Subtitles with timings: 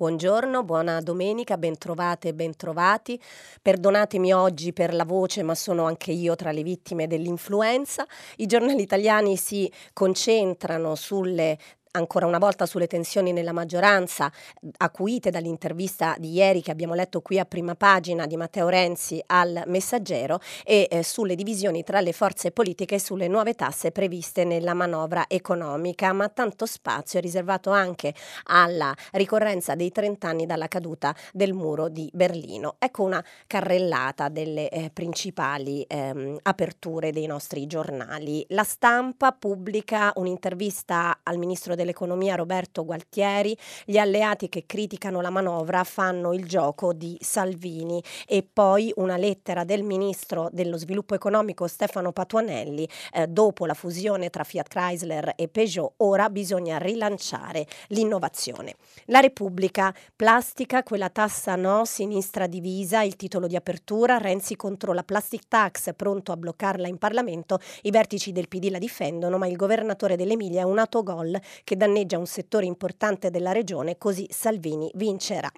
[0.00, 3.20] Buongiorno, buona domenica, bentrovate e bentrovati.
[3.60, 8.06] Perdonatemi oggi per la voce, ma sono anche io tra le vittime dell'influenza.
[8.36, 11.58] I giornali italiani si concentrano sulle
[11.92, 14.30] ancora una volta sulle tensioni nella maggioranza,
[14.78, 19.64] acuite dall'intervista di ieri che abbiamo letto qui a prima pagina di Matteo Renzi al
[19.66, 24.74] Messaggero e eh, sulle divisioni tra le forze politiche e sulle nuove tasse previste nella
[24.74, 28.14] manovra economica, ma tanto spazio è riservato anche
[28.44, 32.76] alla ricorrenza dei 30 anni dalla caduta del muro di Berlino.
[32.78, 38.44] Ecco una carrellata delle eh, principali ehm, aperture dei nostri giornali.
[38.50, 45.82] La stampa pubblica un'intervista al ministro dell'economia Roberto Gualtieri, gli alleati che criticano la manovra
[45.84, 48.02] fanno il gioco di Salvini.
[48.26, 52.88] E poi una lettera del ministro dello sviluppo economico Stefano Patuanelli.
[53.12, 58.74] Eh, dopo la fusione tra Fiat Chrysler e Peugeot ora bisogna rilanciare l'innovazione.
[59.06, 65.02] La Repubblica plastica quella tassa no, sinistra divisa, il titolo di apertura, Renzi contro la
[65.02, 69.56] plastic tax pronto a bloccarla in Parlamento, i vertici del PD la difendono ma il
[69.56, 71.40] governatore dell'Emilia è un autogol
[71.70, 75.48] che danneggia un settore importante della regione, così Salvini vincerà.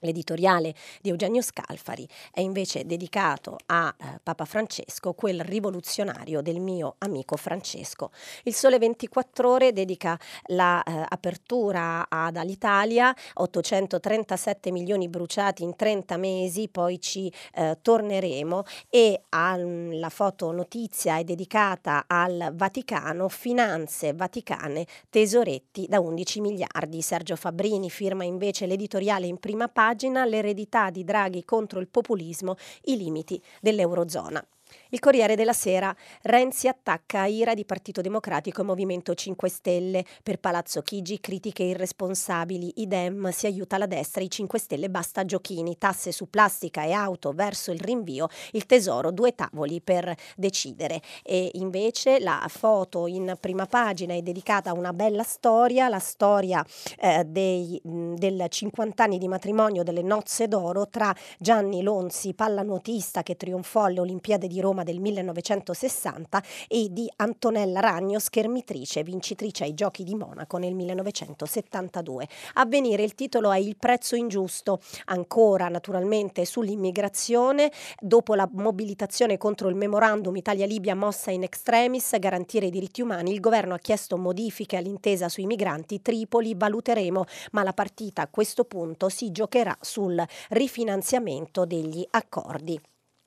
[0.00, 6.94] L'editoriale di Eugenio Scalfari è invece dedicato a eh, Papa Francesco, quel rivoluzionario del mio
[6.98, 8.12] amico Francesco.
[8.44, 16.16] Il Sole 24 Ore dedica l'apertura la, eh, ad Alitalia, 837 milioni bruciati in 30
[16.16, 24.86] mesi, poi ci eh, torneremo e al, la fotonotizia è dedicata al Vaticano, finanze vaticane,
[25.10, 27.02] tesoretti da 11 miliardi.
[27.02, 32.56] Sergio Fabbrini firma invece l'editoriale in prima pagina pagina l'eredità di Draghi contro il populismo,
[32.82, 34.46] i limiti dell'Eurozona.
[34.90, 35.94] Il Corriere della Sera.
[36.22, 40.02] Renzi attacca ira di Partito Democratico e Movimento 5 Stelle.
[40.22, 42.72] Per Palazzo Chigi critiche irresponsabili.
[42.76, 47.32] Idem si aiuta la destra, i 5 Stelle basta giochini, tasse su plastica e auto
[47.32, 51.02] verso il rinvio, il tesoro, due tavoli per decidere.
[51.22, 56.64] E invece la foto in prima pagina è dedicata a una bella storia, la storia
[56.98, 63.36] eh, dei, del 50 anni di matrimonio delle nozze d'oro tra Gianni Lonzi, pallanuotista che
[63.36, 70.04] trionfò alle Olimpiadi di Roma del 1960 e di Antonella Ragno, schermitrice, vincitrice ai Giochi
[70.04, 72.28] di Monaco nel 1972.
[72.54, 79.74] Avvenire il titolo è Il prezzo ingiusto, ancora naturalmente sull'immigrazione, dopo la mobilitazione contro il
[79.74, 85.28] memorandum Italia-Libia mossa in extremis, garantire i diritti umani, il governo ha chiesto modifiche all'intesa
[85.28, 92.06] sui migranti, Tripoli valuteremo, ma la partita a questo punto si giocherà sul rifinanziamento degli
[92.10, 92.80] accordi.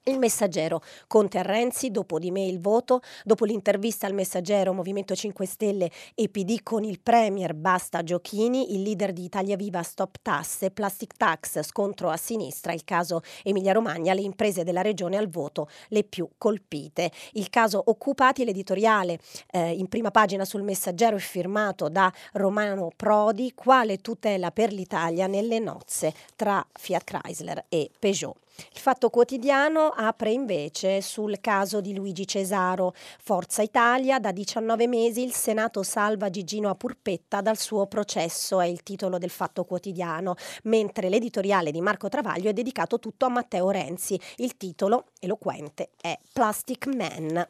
[0.06, 0.82] Il messaggero.
[1.06, 5.92] Conte a Renzi, dopo di me il voto, dopo l'intervista al messaggero Movimento 5 Stelle
[6.16, 11.16] e PD con il Premier basta giochini, il leader di Italia Viva stop tasse, plastic
[11.16, 16.04] tax, scontro a sinistra, il caso Emilia Romagna, le imprese della regione al voto le
[16.04, 17.12] più colpite.
[17.34, 19.20] Il caso Occupati, l'editoriale
[19.52, 25.28] eh, in prima pagina sul messaggero è firmato da Romano Prodi, quale tutela per l'Italia
[25.28, 28.36] nelle nozze tra Fiat Chrysler e Peugeot.
[28.72, 32.94] Il Fatto Quotidiano apre invece sul caso di Luigi Cesaro.
[33.20, 38.66] Forza Italia, da 19 mesi il Senato salva Gigino a Purpetta dal suo processo, è
[38.66, 43.70] il titolo del Fatto Quotidiano, mentre l'editoriale di Marco Travaglio è dedicato tutto a Matteo
[43.70, 44.20] Renzi.
[44.38, 47.48] Il titolo, eloquente, è Plastic Man.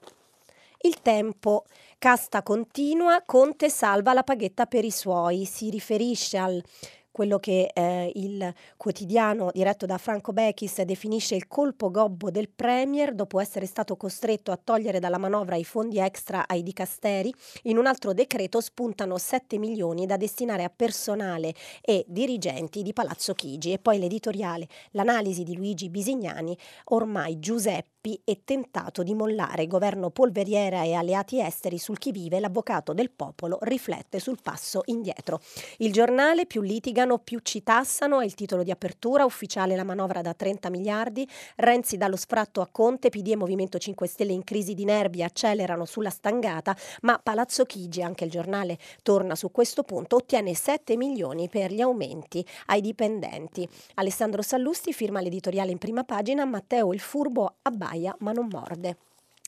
[0.84, 1.66] Il tempo.
[2.00, 5.46] Casta continua, Conte salva la paghetta per i suoi.
[5.46, 6.64] Si riferisce al
[7.12, 13.14] quello che eh, il quotidiano diretto da Franco Bechis definisce il colpo gobbo del Premier
[13.14, 17.34] dopo essere stato costretto a togliere dalla manovra i fondi extra ai dicasteri,
[17.64, 23.34] in un altro decreto spuntano 7 milioni da destinare a personale e dirigenti di Palazzo
[23.34, 23.74] Chigi.
[23.74, 30.82] E poi l'editoriale, l'analisi di Luigi Bisignani, ormai Giuseppe e tentato di mollare governo polveriera
[30.82, 35.40] e alleati esteri sul chi vive, l'avvocato del popolo riflette sul passo indietro.
[35.78, 40.22] Il giornale più litigano, più ci tassano, è il titolo di apertura, ufficiale la manovra
[40.22, 44.74] da 30 miliardi, Renzi dallo sfratto a Conte, PD e Movimento 5 Stelle in crisi
[44.74, 50.16] di nervi accelerano sulla stangata, ma Palazzo Chigi, anche il giornale torna su questo punto,
[50.16, 53.70] ottiene 7 milioni per gli aumenti ai dipendenti.
[53.96, 58.98] Alessandro Sallusti firma l'editoriale in prima pagina, Matteo il furbo abbaia sbaia ma non morde.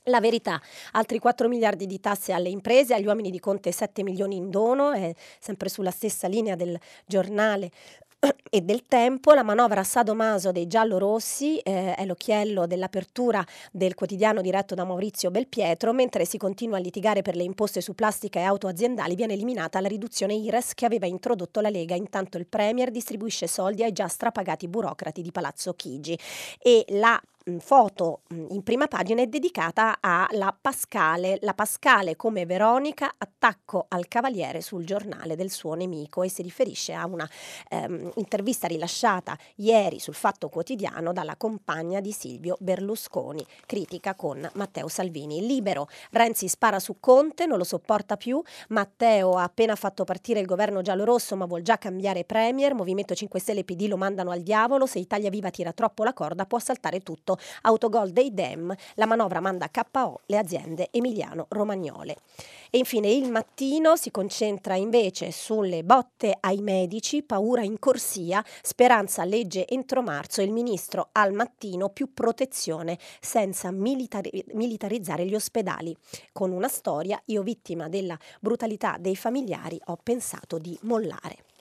[0.07, 0.61] La verità,
[0.91, 4.91] altri 4 miliardi di tasse alle imprese, agli uomini di Conte 7 milioni in dono,
[4.91, 7.71] è sempre sulla stessa linea del giornale
[8.49, 14.75] e del tempo, la manovra sadomaso dei giallorossi eh, è l'occhiello dell'apertura del quotidiano diretto
[14.75, 18.67] da Maurizio Belpietro, mentre si continua a litigare per le imposte su plastica e auto
[18.67, 23.47] aziendali viene eliminata la riduzione IRES che aveva introdotto la Lega, intanto il Premier distribuisce
[23.47, 26.17] soldi ai già strapagati burocrati di Palazzo Chigi.
[26.59, 27.21] E la
[27.59, 34.61] foto in prima pagina è dedicata alla Pascale, la Pascale come Veronica, attacco al cavaliere
[34.61, 37.29] sul giornale del suo nemico e si riferisce a una
[37.69, 44.87] ehm, intervista rilasciata ieri sul Fatto Quotidiano dalla compagna di Silvio Berlusconi, critica con Matteo
[44.87, 45.45] Salvini.
[45.45, 50.45] Libero, Renzi spara su Conte, non lo sopporta più, Matteo ha appena fatto partire il
[50.45, 54.41] governo giallorosso ma vuol già cambiare premier, Movimento 5 Stelle e PD lo mandano al
[54.41, 58.73] diavolo, se Italia Viva tira troppo la corda può saltare tutto fatto autogol dei Dem,
[58.95, 62.17] la manovra manda KO le aziende emiliano-romagnole.
[62.69, 69.23] E infine il mattino si concentra invece sulle botte ai medici, paura in corsia, speranza
[69.23, 75.95] legge entro marzo, il ministro al mattino più protezione senza militari- militarizzare gli ospedali.
[76.31, 81.52] Con una storia, io vittima della brutalità dei familiari ho pensato di mollare.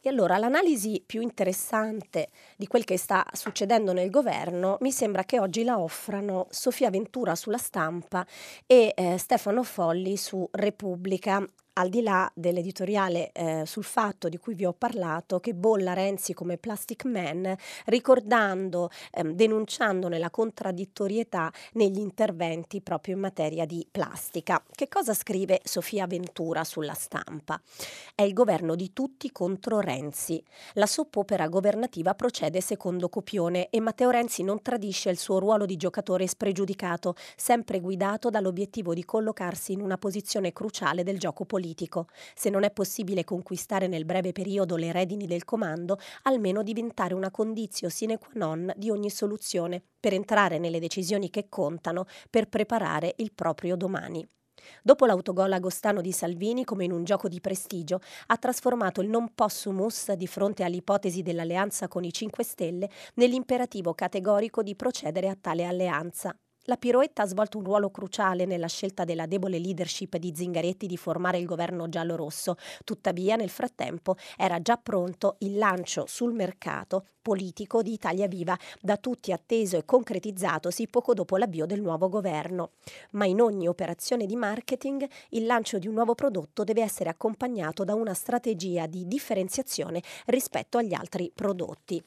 [0.00, 5.38] E allora l'analisi più interessante di quel che sta succedendo nel governo mi sembra che
[5.38, 8.26] oggi la offrano Sofia Ventura sulla stampa
[8.66, 11.44] e eh, Stefano Folli su Repubblica
[11.78, 16.32] al di là dell'editoriale eh, sul fatto di cui vi ho parlato, che bolla Renzi
[16.32, 17.54] come Plastic Man,
[17.86, 24.62] ricordando, ehm, denunciandone la contraddittorietà negli interventi proprio in materia di plastica.
[24.74, 27.60] Che cosa scrive Sofia Ventura sulla stampa?
[28.14, 30.42] È il governo di tutti contro Renzi.
[30.74, 35.76] La soppopera governativa procede secondo copione e Matteo Renzi non tradisce il suo ruolo di
[35.76, 42.06] giocatore spregiudicato, sempre guidato dall'obiettivo di collocarsi in una posizione cruciale del gioco politico politico.
[42.34, 47.30] Se non è possibile conquistare nel breve periodo le redini del comando, almeno diventare una
[47.30, 53.14] condizio sine qua non di ogni soluzione, per entrare nelle decisioni che contano, per preparare
[53.16, 54.26] il proprio domani.
[54.82, 59.34] Dopo l'autogol agostano di Salvini, come in un gioco di prestigio, ha trasformato il non
[59.34, 65.64] possumus di fronte all'ipotesi dell'alleanza con i 5 Stelle nell'imperativo categorico di procedere a tale
[65.64, 66.36] alleanza.
[66.68, 70.96] La piroetta ha svolto un ruolo cruciale nella scelta della debole leadership di Zingaretti di
[70.96, 72.56] formare il governo giallo-rosso.
[72.82, 78.96] Tuttavia, nel frattempo, era già pronto il lancio sul mercato politico di Italia Viva, da
[78.96, 82.70] tutti atteso e concretizzatosi poco dopo l'avvio del nuovo governo.
[83.12, 87.84] Ma in ogni operazione di marketing il lancio di un nuovo prodotto deve essere accompagnato
[87.84, 92.02] da una strategia di differenziazione rispetto agli altri prodotti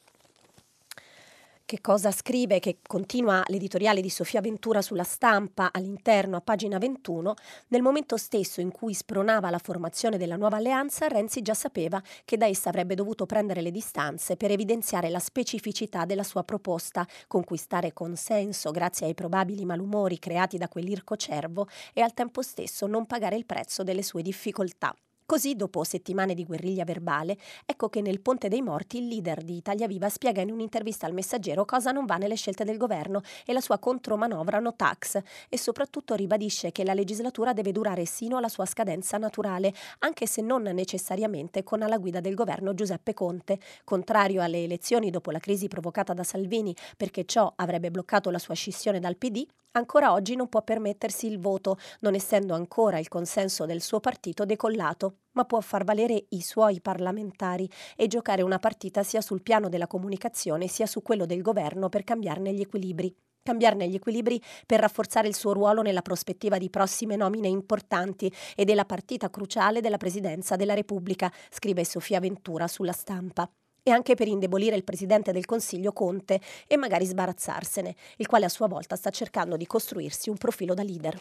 [1.70, 7.34] che cosa scrive, che continua l'editoriale di Sofia Ventura sulla stampa all'interno a pagina 21,
[7.68, 12.36] nel momento stesso in cui spronava la formazione della nuova alleanza, Renzi già sapeva che
[12.36, 17.92] da essa avrebbe dovuto prendere le distanze per evidenziare la specificità della sua proposta, conquistare
[17.92, 23.36] consenso grazie ai probabili malumori creati da quell'irco cervo e al tempo stesso non pagare
[23.36, 24.92] il prezzo delle sue difficoltà.
[25.30, 29.54] Così, dopo settimane di guerriglia verbale, ecco che nel Ponte dei Morti il leader di
[29.54, 33.52] Italia Viva spiega in un'intervista al Messaggero cosa non va nelle scelte del governo e
[33.52, 35.22] la sua contromanovra no tax.
[35.48, 40.42] E soprattutto ribadisce che la legislatura deve durare sino alla sua scadenza naturale, anche se
[40.42, 45.68] non necessariamente con alla guida del governo Giuseppe Conte, contrario alle elezioni dopo la crisi
[45.68, 50.48] provocata da Salvini perché ciò avrebbe bloccato la sua scissione dal PD, ancora oggi non
[50.48, 55.60] può permettersi il voto, non essendo ancora il consenso del suo partito decollato ma può
[55.60, 60.86] far valere i suoi parlamentari e giocare una partita sia sul piano della comunicazione sia
[60.86, 63.14] su quello del governo per cambiarne gli equilibri.
[63.42, 68.64] Cambiarne gli equilibri per rafforzare il suo ruolo nella prospettiva di prossime nomine importanti e
[68.64, 73.50] della partita cruciale della Presidenza della Repubblica, scrive Sofia Ventura sulla stampa
[73.82, 78.50] e anche per indebolire il presidente del Consiglio Conte e magari sbarazzarsene, il quale a
[78.50, 81.18] sua volta sta cercando di costruirsi un profilo da leader.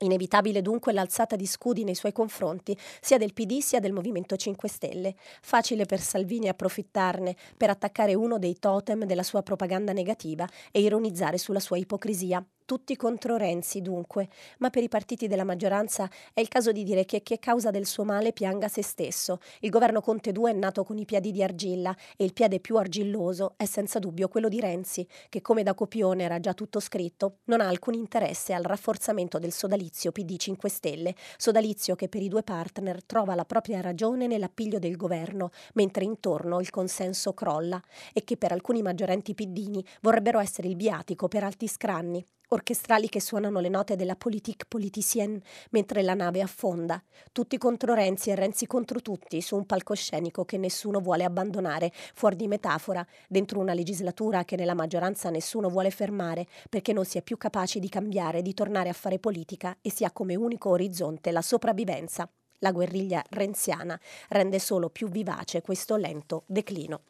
[0.00, 4.68] Inevitabile dunque l'alzata di scudi nei suoi confronti, sia del PD sia del Movimento 5
[4.68, 5.14] Stelle.
[5.40, 11.38] Facile per Salvini approfittarne per attaccare uno dei totem della sua propaganda negativa e ironizzare
[11.38, 12.44] sulla sua ipocrisia.
[12.66, 14.30] Tutti contro Renzi, dunque,
[14.60, 17.70] ma per i partiti della maggioranza è il caso di dire che chi è causa
[17.70, 19.38] del suo male pianga se stesso.
[19.60, 22.78] Il governo Conte 2 è nato con i piedi di argilla e il piede più
[22.78, 27.40] argilloso è senza dubbio quello di Renzi, che come da copione era già tutto scritto,
[27.44, 32.28] non ha alcun interesse al rafforzamento del sodalizio PD 5 Stelle, sodalizio che per i
[32.28, 37.78] due partner trova la propria ragione nell'appiglio del governo, mentre intorno il consenso crolla
[38.14, 42.26] e che per alcuni maggiorenti piddini vorrebbero essere il biatico per alti scranni.
[42.54, 47.02] Orchestrali che suonano le note della politique politicienne mentre la nave affonda.
[47.32, 52.36] Tutti contro Renzi e Renzi contro tutti su un palcoscenico che nessuno vuole abbandonare, fuori
[52.36, 57.22] di metafora, dentro una legislatura che nella maggioranza nessuno vuole fermare perché non si è
[57.22, 61.30] più capaci di cambiare, di tornare a fare politica e si ha come unico orizzonte
[61.30, 62.28] la sopravvivenza.
[62.58, 67.02] La guerriglia renziana rende solo più vivace questo lento declino.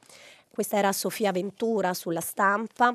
[0.51, 2.95] Questa era Sofia Ventura sulla stampa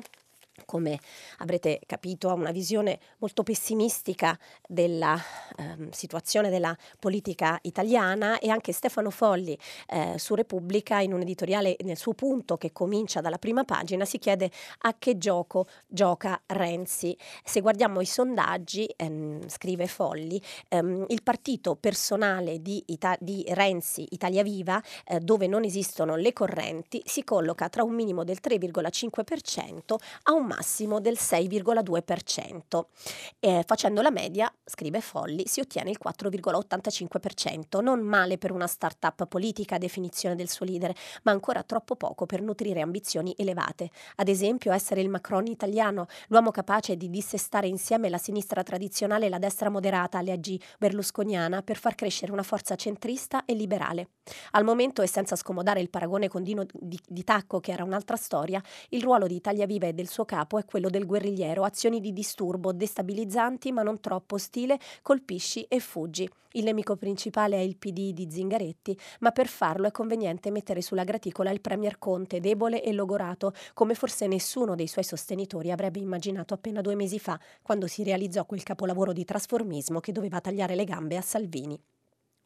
[0.64, 0.98] come
[1.38, 5.16] avrete capito, ha una visione molto pessimistica della
[5.56, 9.56] eh, situazione della politica italiana e anche Stefano Folli
[9.88, 14.18] eh, su Repubblica in un editoriale nel suo punto che comincia dalla prima pagina si
[14.18, 14.50] chiede
[14.80, 17.16] a che gioco gioca Renzi.
[17.44, 24.06] Se guardiamo i sondaggi, ehm, scrive Folli, ehm, il partito personale di, Ita- di Renzi,
[24.10, 29.98] Italia Viva, eh, dove non esistono le correnti, si colloca tra un minimo del 3,5%
[30.24, 32.86] a un massimo del 6,2%.
[33.38, 39.26] Eh, facendo la media, scrive Folli, si ottiene il 4,85%, non male per una start-up
[39.26, 40.92] politica a definizione del suo leader,
[41.22, 43.90] ma ancora troppo poco per nutrire ambizioni elevate.
[44.16, 49.28] Ad esempio essere il Macron italiano, l'uomo capace di dissestare insieme la sinistra tradizionale e
[49.28, 54.08] la destra moderata, le AG berlusconiana, per far crescere una forza centrista e liberale.
[54.52, 58.16] Al momento, e senza scomodare il paragone con Dino di, di Tacco, che era un'altra
[58.16, 61.64] storia, il ruolo di Italia Viva e del suo capo capo è quello del guerrigliero,
[61.64, 66.28] azioni di disturbo destabilizzanti ma non troppo ostile, colpisci e fuggi.
[66.52, 71.04] Il nemico principale è il PD di Zingaretti, ma per farlo è conveniente mettere sulla
[71.04, 76.54] graticola il Premier Conte, debole e logorato, come forse nessuno dei suoi sostenitori avrebbe immaginato
[76.54, 80.84] appena due mesi fa, quando si realizzò quel capolavoro di trasformismo che doveva tagliare le
[80.84, 81.78] gambe a Salvini.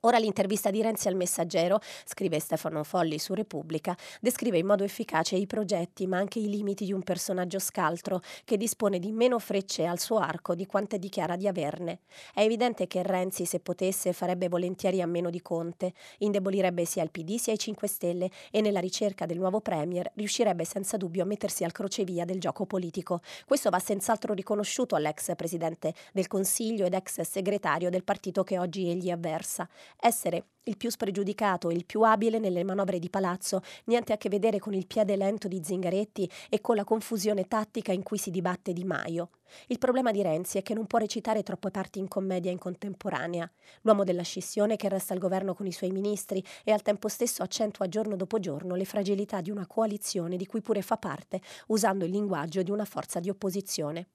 [0.05, 5.35] Ora l'intervista di Renzi al Messaggero, scrive Stefano Folli su Repubblica, descrive in modo efficace
[5.37, 9.87] i progetti ma anche i limiti di un personaggio scaltro che dispone di meno frecce
[9.87, 12.01] al suo arco di quante dichiara di averne.
[12.35, 17.11] È evidente che Renzi, se potesse, farebbe volentieri a meno di Conte, indebolirebbe sia il
[17.11, 21.27] PD sia i 5 Stelle e nella ricerca del nuovo Premier riuscirebbe senza dubbio a
[21.27, 23.23] mettersi al crocevia del gioco politico.
[23.47, 28.91] Questo va senz'altro riconosciuto all'ex Presidente del Consiglio ed ex segretario del partito che oggi
[28.91, 29.67] egli avversa
[30.01, 34.29] essere il più spregiudicato e il più abile nelle manovre di palazzo, niente a che
[34.29, 38.31] vedere con il piede lento di Zingaretti e con la confusione tattica in cui si
[38.31, 39.31] dibatte Di Maio.
[39.67, 43.51] Il problema di Renzi è che non può recitare troppe parti in commedia in contemporanea.
[43.83, 47.43] L'uomo della scissione che resta al governo con i suoi ministri e al tempo stesso
[47.43, 52.05] accentua giorno dopo giorno le fragilità di una coalizione di cui pure fa parte, usando
[52.05, 54.09] il linguaggio di una forza di opposizione.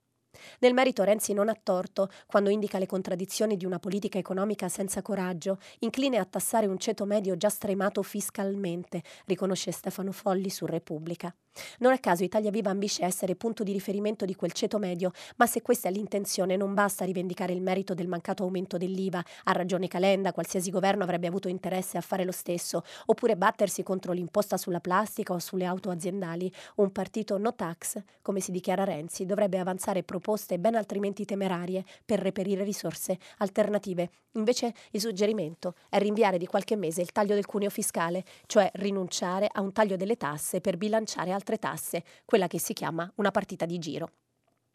[0.59, 5.01] Nel merito Renzi non ha torto quando indica le contraddizioni di una politica economica senza
[5.01, 11.33] coraggio, incline a tassare un ceto medio già stremato fiscalmente, riconosce Stefano Folli su Repubblica.
[11.79, 15.11] Non a caso Italia Viva ambisce a essere punto di riferimento di quel ceto medio,
[15.37, 19.51] ma se questa è l'intenzione non basta rivendicare il merito del mancato aumento dell'IVA, ha
[19.51, 24.57] ragione Calenda, qualsiasi governo avrebbe avuto interesse a fare lo stesso, oppure battersi contro l'imposta
[24.57, 26.51] sulla plastica o sulle auto aziendali.
[26.75, 32.19] Un partito no tax, come si dichiara Renzi, dovrebbe avanzare proposte ben altrimenti temerarie per
[32.19, 34.09] reperire risorse alternative.
[34.33, 39.49] Invece il suggerimento è rinviare di qualche mese il taglio del cuneo fiscale, cioè rinunciare
[39.51, 43.65] a un taglio delle tasse per bilanciare altre tasse, quella che si chiama una partita
[43.65, 44.11] di giro.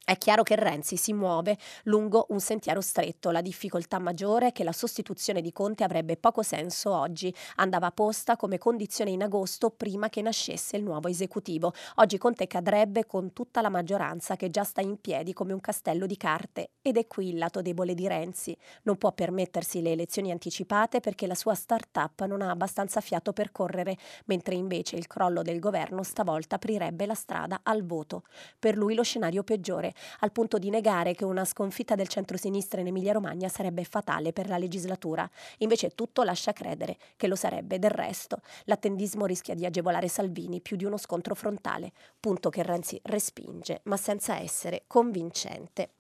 [0.07, 3.31] È chiaro che Renzi si muove lungo un sentiero stretto.
[3.31, 7.35] La difficoltà maggiore è che la sostituzione di Conte avrebbe poco senso oggi.
[7.57, 11.73] Andava posta come condizione in agosto prima che nascesse il nuovo esecutivo.
[11.95, 16.05] Oggi Conte cadrebbe con tutta la maggioranza che già sta in piedi come un castello
[16.05, 16.73] di carte.
[16.83, 18.55] Ed è qui il lato debole di Renzi.
[18.83, 23.53] Non può permettersi le elezioni anticipate perché la sua start-up non ha abbastanza fiato per
[23.53, 23.97] correre,
[24.27, 28.25] mentre invece il crollo del governo stavolta aprirebbe la strada al voto.
[28.59, 32.89] Per lui lo scenario peggiore al punto di negare che una sconfitta del centro-sinistra in
[32.89, 35.29] Emilia-Romagna sarebbe fatale per la legislatura.
[35.59, 37.79] Invece tutto lascia credere che lo sarebbe.
[37.79, 43.01] Del resto, l'attendismo rischia di agevolare Salvini più di uno scontro frontale, punto che Renzi
[43.05, 45.91] respinge, ma senza essere convincente.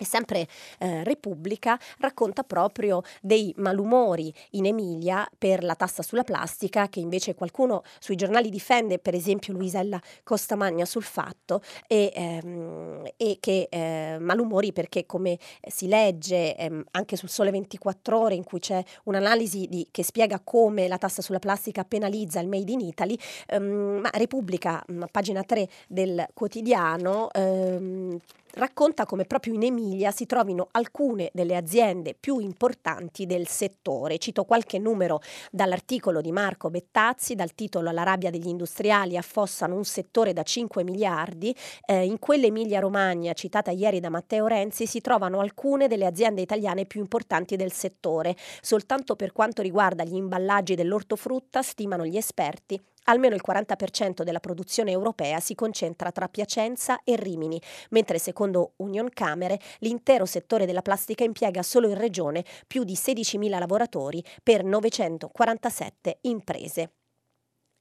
[0.00, 6.88] E sempre eh, Repubblica racconta proprio dei malumori in Emilia per la tassa sulla plastica
[6.88, 13.36] che invece qualcuno sui giornali difende, per esempio Luisella Costamagna sul fatto, e, ehm, e
[13.40, 15.38] che eh, malumori perché come
[15.68, 20.40] si legge ehm, anche sul Sole 24 ore in cui c'è un'analisi di, che spiega
[20.42, 25.68] come la tassa sulla plastica penalizza il Made in Italy, ehm, ma Repubblica, pagina 3
[25.88, 28.18] del quotidiano, ehm,
[28.54, 34.18] racconta come proprio in Emilia si trovino alcune delle aziende più importanti del settore.
[34.18, 39.84] Cito qualche numero dall'articolo di Marco Bettazzi, dal titolo La rabbia degli industriali affossano un
[39.84, 41.54] settore da 5 miliardi.
[41.84, 46.86] Eh, in quell'Emilia Romagna citata ieri da Matteo Renzi si trovano alcune delle aziende italiane
[46.86, 48.36] più importanti del settore.
[48.60, 54.90] Soltanto per quanto riguarda gli imballaggi dell'ortofrutta, stimano gli esperti, Almeno il 40% della produzione
[54.90, 61.24] europea si concentra tra Piacenza e Rimini, mentre secondo Union Camere l'intero settore della plastica
[61.24, 66.92] impiega solo in regione più di 16.000 lavoratori per 947 imprese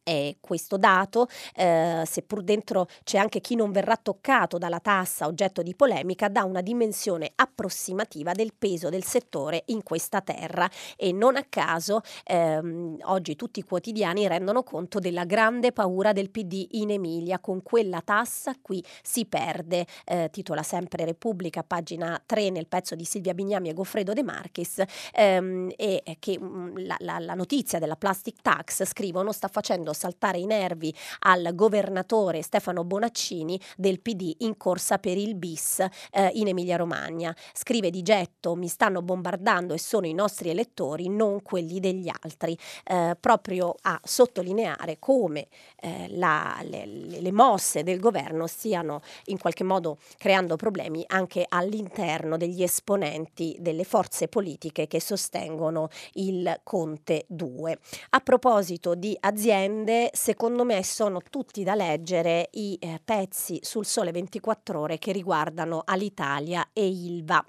[0.10, 5.62] è questo dato, eh, seppur dentro c'è anche chi non verrà toccato dalla tassa oggetto
[5.62, 10.68] di polemica, dà una dimensione approssimativa del peso del settore in questa terra.
[10.98, 16.32] E non a caso ehm, oggi tutti i quotidiani rendono conto della grande paura del
[16.32, 22.50] PD in Emilia, con quella tassa qui si perde, eh, titola sempre Repubblica, pagina 3
[22.50, 24.82] nel pezzo di Silvia Bignami e Goffredo De Marchis,
[25.14, 29.94] ehm, e che mh, mm, la, la, la notizia della plastic tax, scrivono, sta facendo
[30.00, 36.30] saltare i nervi al governatore Stefano Bonaccini del PD in corsa per il bis eh,
[36.34, 37.36] in Emilia-Romagna.
[37.54, 42.58] Scrive di getto, mi stanno bombardando e sono i nostri elettori, non quelli degli altri,
[42.86, 45.48] eh, proprio a sottolineare come
[45.82, 52.38] eh, la, le, le mosse del governo stiano in qualche modo creando problemi anche all'interno
[52.38, 57.80] degli esponenti delle forze politiche che sostengono il Conte 2.
[58.12, 63.86] A proposito di aziende, grande, secondo me sono tutti da leggere i eh, pezzi sul
[63.86, 67.44] Sole 24 ore che riguardano Alitalia e Ilva.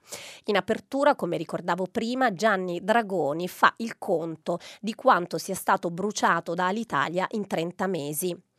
[0.45, 6.55] In apertura, come ricordavo prima, Gianni Dragoni fa il conto di quanto sia stato bruciato
[6.55, 8.50] da Alitalia in 30 mesi.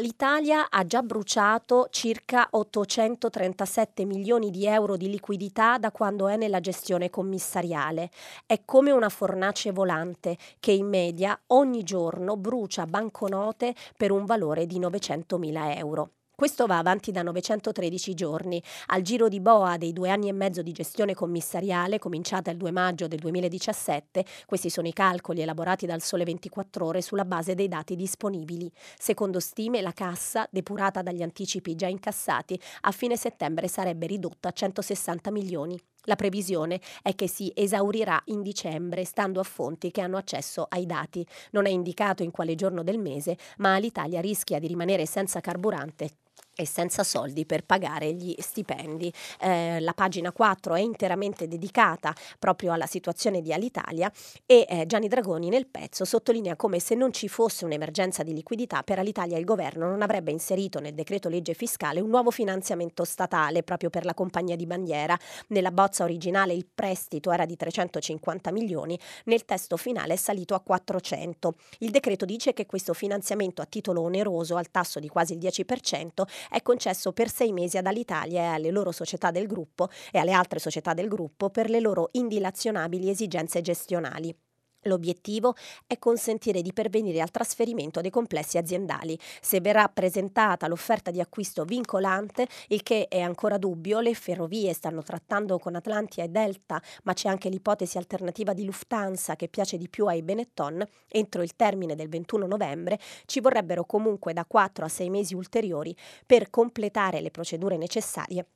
[0.00, 6.60] L'Italia ha già bruciato circa 837 milioni di euro di liquidità da quando è nella
[6.60, 8.10] gestione commissariale.
[8.44, 14.66] È come una fornace volante che in media ogni giorno brucia banconote per un valore
[14.66, 16.10] di 900 mila euro.
[16.36, 18.60] Questo va avanti da 913 giorni.
[18.86, 22.72] Al giro di boa dei due anni e mezzo di gestione commissariale, cominciata il 2
[22.72, 27.68] maggio del 2017, questi sono i calcoli elaborati dal Sole 24 Ore sulla base dei
[27.68, 28.68] dati disponibili.
[28.98, 34.52] Secondo stime, la cassa, depurata dagli anticipi già incassati, a fine settembre sarebbe ridotta a
[34.52, 35.80] 160 milioni.
[36.06, 40.84] La previsione è che si esaurirà in dicembre, stando a fonti che hanno accesso ai
[40.84, 41.24] dati.
[41.52, 46.22] Non è indicato in quale giorno del mese, ma l'Italia rischia di rimanere senza carburante
[46.54, 49.12] e senza soldi per pagare gli stipendi.
[49.40, 54.10] Eh, la pagina 4 è interamente dedicata proprio alla situazione di Alitalia
[54.46, 58.82] e eh, Gianni Dragoni nel pezzo sottolinea come se non ci fosse un'emergenza di liquidità
[58.82, 63.62] per Alitalia il governo non avrebbe inserito nel decreto legge fiscale un nuovo finanziamento statale
[63.62, 65.18] proprio per la compagnia di bandiera.
[65.48, 70.60] Nella bozza originale il prestito era di 350 milioni, nel testo finale è salito a
[70.60, 71.54] 400.
[71.78, 76.22] Il decreto dice che questo finanziamento a titolo oneroso al tasso di quasi il 10%
[76.48, 80.32] è concesso per sei mesi ad Alitalia e alle loro società del gruppo e alle
[80.32, 84.43] altre società del gruppo per le loro indilazionabili esigenze gestionali.
[84.84, 85.54] L'obiettivo
[85.86, 89.18] è consentire di pervenire al trasferimento dei complessi aziendali.
[89.40, 95.02] Se verrà presentata l'offerta di acquisto vincolante, il che è ancora dubbio, le ferrovie stanno
[95.02, 99.88] trattando con Atlantia e Delta, ma c'è anche l'ipotesi alternativa di Lufthansa che piace di
[99.88, 104.88] più ai Benetton, entro il termine del 21 novembre ci vorrebbero comunque da 4 a
[104.88, 105.94] 6 mesi ulteriori
[106.26, 108.46] per completare le procedure necessarie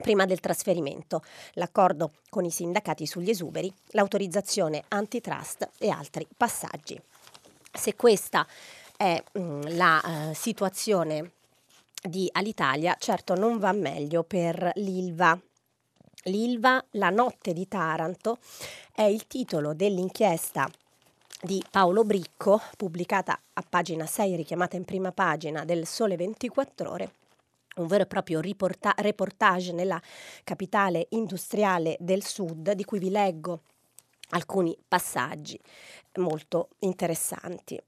[0.00, 1.22] prima del trasferimento,
[1.54, 7.00] l'accordo con i sindacati sugli esuberi, l'autorizzazione antitrust e altri passaggi.
[7.72, 8.46] Se questa
[8.96, 11.32] è mh, mm, la uh, situazione
[12.02, 15.38] di Alitalia, certo non va meglio per l'Ilva.
[16.24, 18.38] L'Ilva, la notte di Taranto,
[18.92, 20.68] è il titolo dell'inchiesta
[21.42, 27.12] di Paolo Bricco, pubblicata a pagina 6, richiamata in prima pagina del Sole 24 ore,
[27.80, 30.00] un vero e proprio riporta- reportage nella
[30.44, 33.62] capitale industriale del sud, di cui vi leggo
[34.30, 35.58] alcuni passaggi
[36.16, 37.80] molto interessanti.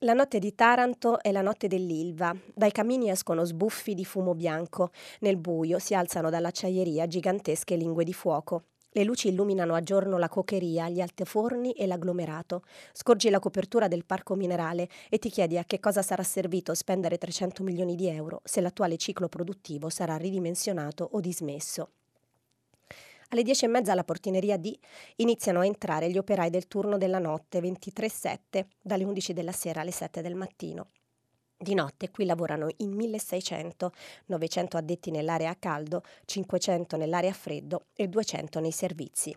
[0.00, 2.36] La notte di Taranto è la notte dell'Ilva.
[2.54, 4.90] Dai camini escono sbuffi di fumo bianco.
[5.20, 8.64] Nel buio si alzano dall'acciaieria gigantesche lingue di fuoco.
[8.96, 12.62] Le luci illuminano a giorno la cocheria, gli altoforni e l'agglomerato.
[12.94, 17.18] Scorgi la copertura del parco minerale e ti chiedi a che cosa sarà servito spendere
[17.18, 21.90] 300 milioni di euro se l'attuale ciclo produttivo sarà ridimensionato o dismesso.
[23.28, 24.74] Alle dieci e mezza alla portineria D
[25.16, 29.90] iniziano a entrare gli operai del turno della notte 23-7, dalle 11 della sera alle
[29.90, 30.86] 7 del mattino.
[31.58, 33.90] Di notte qui lavorano in 1600,
[34.26, 39.34] 900 addetti nell'area a caldo, 500 nell'area a freddo e 200 nei servizi.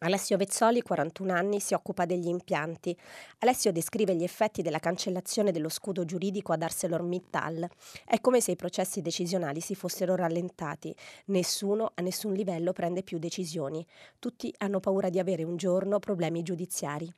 [0.00, 2.94] Alessio Vezzoli, 41 anni, si occupa degli impianti.
[3.38, 7.66] Alessio descrive gli effetti della cancellazione dello scudo giuridico ad ArcelorMittal.
[8.04, 10.94] È come se i processi decisionali si fossero rallentati.
[11.26, 13.86] Nessuno a nessun livello prende più decisioni.
[14.18, 17.10] Tutti hanno paura di avere un giorno problemi giudiziari.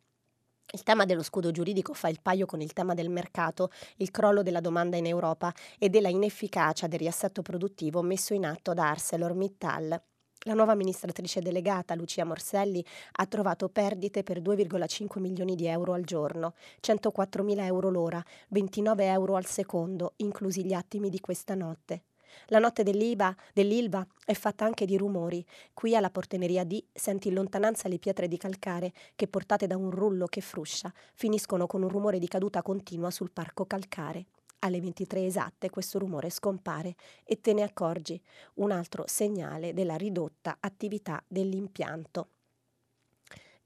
[0.73, 4.43] Il tema dello scudo giuridico fa il paio con il tema del mercato, il crollo
[4.43, 10.03] della domanda in Europa e della inefficacia del riassetto produttivo messo in atto da ArcelorMittal.
[10.47, 16.05] La nuova amministratrice delegata, Lucia Morselli, ha trovato perdite per 2,5 milioni di euro al
[16.05, 22.03] giorno, 104 mila euro l'ora, 29 euro al secondo, inclusi gli attimi di questa notte.
[22.47, 25.45] La notte dell'Iba, dell'Ilva è fatta anche di rumori.
[25.73, 29.91] Qui alla porteneria D senti in lontananza le pietre di calcare che, portate da un
[29.91, 34.27] rullo che fruscia, finiscono con un rumore di caduta continua sul parco calcare.
[34.61, 38.21] Alle 23 esatte questo rumore scompare e te ne accorgi,
[38.55, 42.29] un altro segnale della ridotta attività dell'impianto.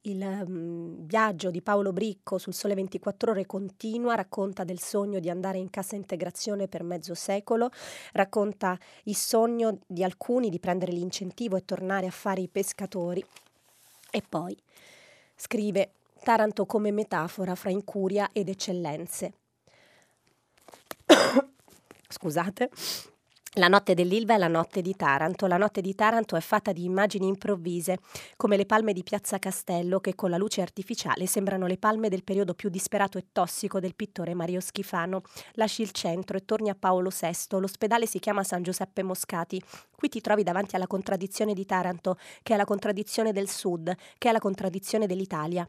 [0.03, 5.29] Il um, viaggio di Paolo Bricco sul Sole 24 Ore continua, racconta del sogno di
[5.29, 7.71] andare in cassa integrazione per mezzo secolo,
[8.13, 13.25] racconta il sogno di alcuni di prendere l'incentivo e tornare a fare i pescatori.
[14.11, 14.57] E poi
[15.35, 19.33] scrive Taranto come metafora fra incuria ed eccellenze.
[22.09, 22.71] Scusate.
[23.59, 25.49] La notte dell'Ilva è la notte di Taranto.
[25.49, 27.99] La notte di Taranto è fatta di immagini improvvise,
[28.37, 32.23] come le palme di Piazza Castello, che con la luce artificiale sembrano le palme del
[32.23, 35.23] periodo più disperato e tossico del pittore Mario Schifano.
[35.55, 37.59] Lasci il centro e torni a Paolo VI.
[37.59, 39.61] L'ospedale si chiama San Giuseppe Moscati.
[39.93, 44.29] Qui ti trovi davanti alla contraddizione di Taranto, che è la contraddizione del Sud, che
[44.29, 45.69] è la contraddizione dell'Italia.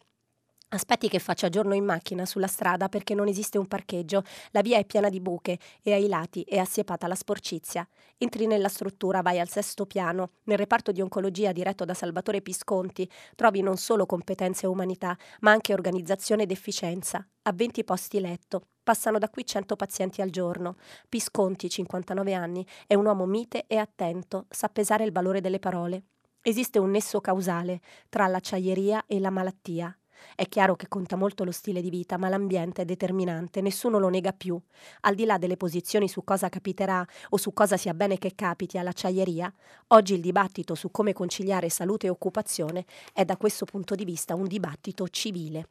[0.71, 4.77] Aspetti che faccia giorno in macchina sulla strada perché non esiste un parcheggio, la via
[4.77, 7.87] è piena di buche e ai lati è assiepata la sporcizia.
[8.19, 10.33] Entri nella struttura, vai al sesto piano.
[10.43, 15.49] Nel reparto di oncologia diretto da Salvatore Pisconti trovi non solo competenze e umanità, ma
[15.49, 17.27] anche organizzazione ed efficienza.
[17.41, 18.67] A 20 posti letto.
[18.83, 20.75] Passano da qui 100 pazienti al giorno.
[21.09, 26.03] Pisconti, 59 anni, è un uomo mite e attento, sa pesare il valore delle parole.
[26.43, 29.98] Esiste un nesso causale tra l'acciaieria e la malattia.
[30.35, 34.09] È chiaro che conta molto lo stile di vita, ma l'ambiente è determinante, nessuno lo
[34.09, 34.59] nega più.
[35.01, 38.77] Al di là delle posizioni su cosa capiterà o su cosa sia bene che capiti
[38.77, 39.53] all'acciaieria,
[39.87, 44.35] oggi il dibattito su come conciliare salute e occupazione è da questo punto di vista
[44.35, 45.69] un dibattito civile.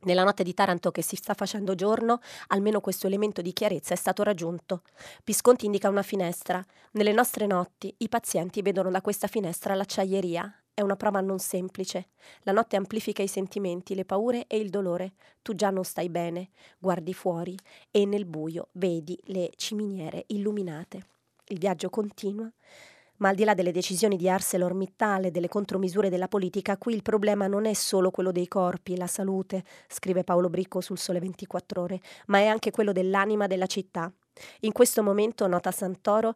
[0.00, 3.96] Nella notte di Taranto che si sta facendo giorno, almeno questo elemento di chiarezza è
[3.96, 4.82] stato raggiunto.
[5.24, 6.64] Pisconti indica una finestra.
[6.92, 12.08] Nelle nostre notti i pazienti vedono da questa finestra l'acciaieria è una prova non semplice.
[12.42, 15.14] La notte amplifica i sentimenti, le paure e il dolore.
[15.40, 17.56] Tu già non stai bene, guardi fuori
[17.90, 21.06] e nel buio vedi le ciminiere illuminate.
[21.46, 22.52] Il viaggio continua.
[23.18, 27.00] Ma al di là delle decisioni di ArcelorMittal e delle contromisure della politica, qui il
[27.00, 31.80] problema non è solo quello dei corpi, la salute, scrive Paolo Bricco sul Sole 24
[31.80, 34.12] Ore, ma è anche quello dell'anima della città.
[34.60, 36.34] In questo momento, nota Santoro,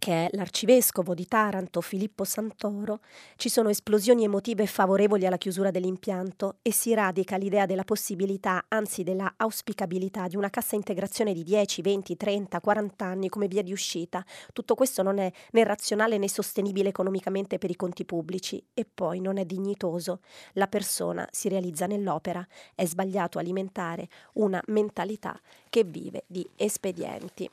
[0.00, 3.00] che è l'arcivescovo di Taranto, Filippo Santoro,
[3.36, 9.04] ci sono esplosioni emotive favorevoli alla chiusura dell'impianto e si radica l'idea della possibilità, anzi
[9.04, 13.72] della auspicabilità di una cassa integrazione di 10, 20, 30, 40 anni come via di
[13.72, 14.24] uscita.
[14.52, 19.20] Tutto questo non è né razionale né sostenibile economicamente per i conti pubblici e poi
[19.20, 20.20] non è dignitoso.
[20.54, 22.44] La persona si realizza nell'opera.
[22.74, 27.48] È sbagliato alimentare una mentalità che vive di espedienti.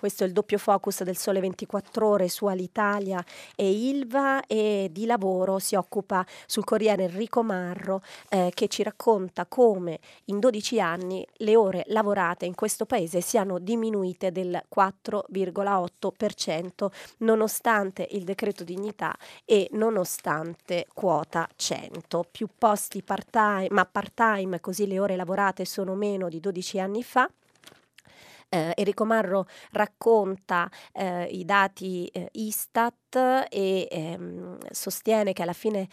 [0.00, 3.22] Questo è il doppio focus del Sole 24 Ore su Alitalia
[3.54, 9.44] e Ilva e di lavoro si occupa sul Corriere Enrico Marro eh, che ci racconta
[9.44, 18.08] come in 12 anni le ore lavorate in questo paese siano diminuite del 4,8% nonostante
[18.12, 22.24] il decreto dignità e nonostante quota 100.
[22.30, 27.30] Più posti part-time, ma part-time così le ore lavorate sono meno di 12 anni fa
[28.50, 35.88] eh, Enrico Marro racconta eh, i dati eh, Istat e ehm, sostiene che alla fine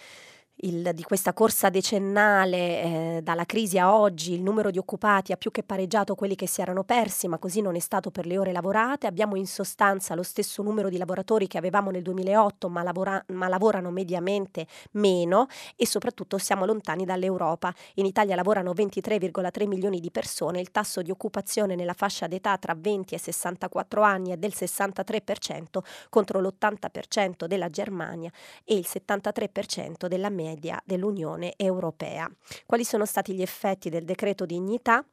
[0.62, 5.38] il, di questa corsa decennale eh, dalla crisi a oggi il numero di occupati ha
[5.38, 8.38] più che pareggiato quelli che si erano persi, ma così non è stato per le
[8.38, 9.08] ore lavorate.
[9.08, 13.48] Abbiamo in sostanza lo stesso numero di lavoratori che avevamo nel 2008, ma, lavora, ma
[13.48, 17.74] lavorano mediamente meno e soprattutto siamo lontani dall'Europa.
[17.96, 22.76] In Italia lavorano 23,3 milioni di persone, il tasso di occupazione nella fascia d'età tra
[22.76, 28.32] 20 e 64 anni è del 63% contro l'80% della Germania
[28.64, 32.30] e il 73% della media dell'Unione Europea.
[32.66, 35.06] Quali sono stati gli effetti del decreto dignità?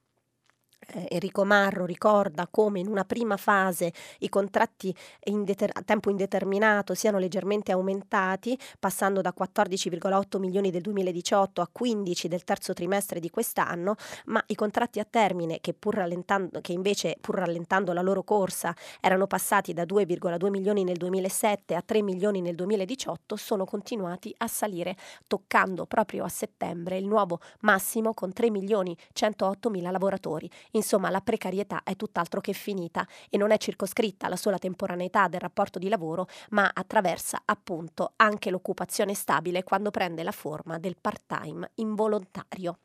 [0.88, 4.94] Eh, Enrico Marro ricorda come in una prima fase i contratti
[5.24, 12.28] indeter- a tempo indeterminato siano leggermente aumentati, passando da 14,8 milioni del 2018 a 15
[12.28, 17.16] del terzo trimestre di quest'anno, ma i contratti a termine che, pur rallentando, che invece
[17.20, 22.40] pur rallentando la loro corsa erano passati da 2,2 milioni nel 2007 a 3 milioni
[22.40, 28.50] nel 2018 sono continuati a salire, toccando proprio a settembre il nuovo massimo con 3
[28.50, 30.50] milioni 108 mila lavoratori.
[30.76, 35.40] Insomma, la precarietà è tutt'altro che finita e non è circoscritta alla sola temporaneità del
[35.40, 41.70] rapporto di lavoro, ma attraversa appunto anche l'occupazione stabile quando prende la forma del part-time
[41.76, 42.78] involontario.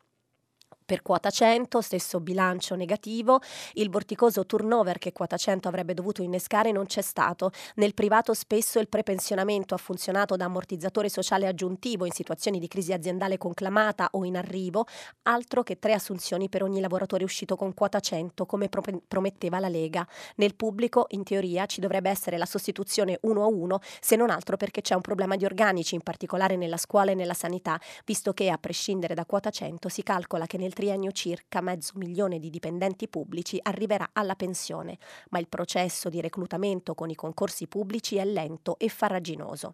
[0.89, 3.41] Per quota 100, stesso bilancio negativo,
[3.73, 7.51] il vorticoso turnover che quota 100 avrebbe dovuto innescare non c'è stato.
[7.75, 12.91] Nel privato spesso il prepensionamento ha funzionato da ammortizzatore sociale aggiuntivo in situazioni di crisi
[12.91, 14.87] aziendale conclamata o in arrivo,
[15.27, 19.69] altro che tre assunzioni per ogni lavoratore uscito con quota 100 come pro- prometteva la
[19.69, 20.07] Lega.
[20.37, 24.57] Nel pubblico, in teoria, ci dovrebbe essere la sostituzione uno a uno, se non altro
[24.57, 28.49] perché c'è un problema di organici, in particolare nella scuola e nella sanità, visto che
[28.49, 33.09] a prescindere da quota 100 si calcola che nel triennio circa mezzo milione di dipendenti
[33.09, 34.97] pubblici arriverà alla pensione,
[35.31, 39.73] ma il processo di reclutamento con i concorsi pubblici è lento e farraginoso.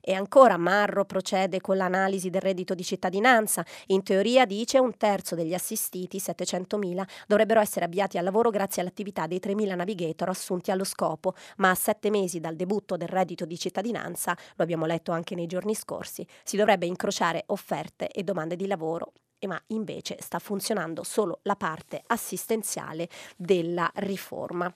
[0.00, 3.66] E ancora Marro procede con l'analisi del reddito di cittadinanza.
[3.86, 9.26] In teoria dice un terzo degli assistiti, 700.000, dovrebbero essere avviati al lavoro grazie all'attività
[9.26, 13.58] dei 3.000 navigator assunti allo scopo, ma a sette mesi dal debutto del reddito di
[13.58, 18.68] cittadinanza, lo abbiamo letto anche nei giorni scorsi, si dovrebbe incrociare offerte e domande di
[18.68, 19.14] lavoro
[19.46, 24.72] ma invece sta funzionando solo la parte assistenziale della riforma.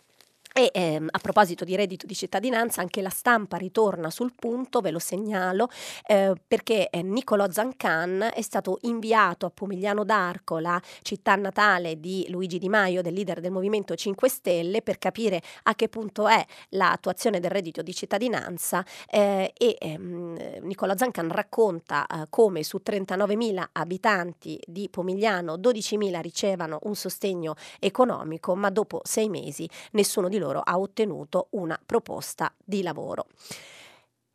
[0.54, 4.90] E ehm, a proposito di reddito di cittadinanza, anche la stampa ritorna sul punto, ve
[4.90, 5.68] lo segnalo,
[6.06, 12.26] eh, perché eh, Niccolò Zancan è stato inviato a Pomigliano d'Arco, la città natale di
[12.28, 16.44] Luigi Di Maio, del leader del Movimento 5 Stelle, per capire a che punto è
[16.70, 23.64] l'attuazione del reddito di cittadinanza eh, e ehm, Niccolò Zancan racconta eh, come su 39.000
[23.72, 30.41] abitanti di Pomigliano 12.000 ricevano un sostegno economico, ma dopo sei mesi nessuno di loro
[30.50, 33.26] ha ottenuto una proposta di lavoro.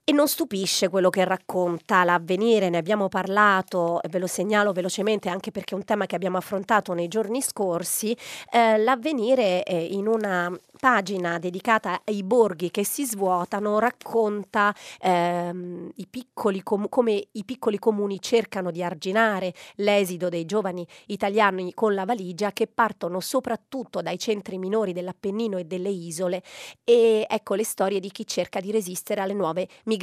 [0.09, 5.51] E non stupisce quello che racconta l'avvenire, ne abbiamo parlato, ve lo segnalo velocemente anche
[5.51, 8.15] perché è un tema che abbiamo affrontato nei giorni scorsi,
[8.53, 16.07] eh, l'avvenire eh, in una pagina dedicata ai borghi che si svuotano racconta ehm, i
[16.07, 22.05] piccoli com- come i piccoli comuni cercano di arginare l'esito dei giovani italiani con la
[22.05, 26.43] valigia che partono soprattutto dai centri minori dell'Appennino e delle isole
[26.85, 29.95] e ecco le storie di chi cerca di resistere alle nuove migrazioni.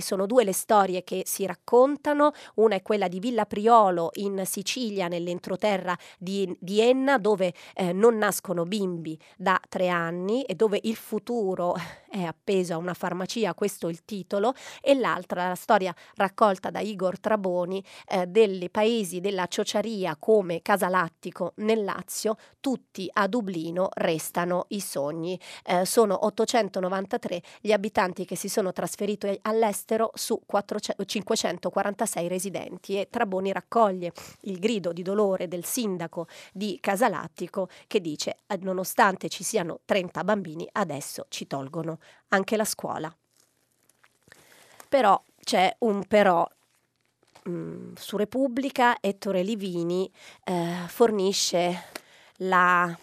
[0.00, 5.08] Sono due le storie che si raccontano, una è quella di Villa Priolo in Sicilia
[5.08, 10.96] nell'entroterra di, di Enna dove eh, non nascono bimbi da tre anni e dove il
[10.96, 11.74] futuro
[12.08, 16.80] è appeso a una farmacia, questo è il titolo, e l'altra, la storia raccolta da
[16.80, 24.64] Igor Traboni, eh, dei paesi della ciociaria come Casalattico nel Lazio, tutti a Dublino restano
[24.68, 25.38] i sogni.
[25.64, 33.08] Eh, sono 893 gli abitanti che si sono trasferiti all'estero su 400, 546 residenti e
[33.10, 34.12] Traboni raccoglie
[34.42, 40.68] il grido di dolore del sindaco di Casalattico che dice nonostante ci siano 30 bambini
[40.72, 43.14] adesso ci tolgono anche la scuola.
[44.88, 46.48] Però c'è un però
[47.48, 50.10] mm, su Repubblica Ettore Livini
[50.44, 51.84] eh, fornisce
[52.38, 52.96] la,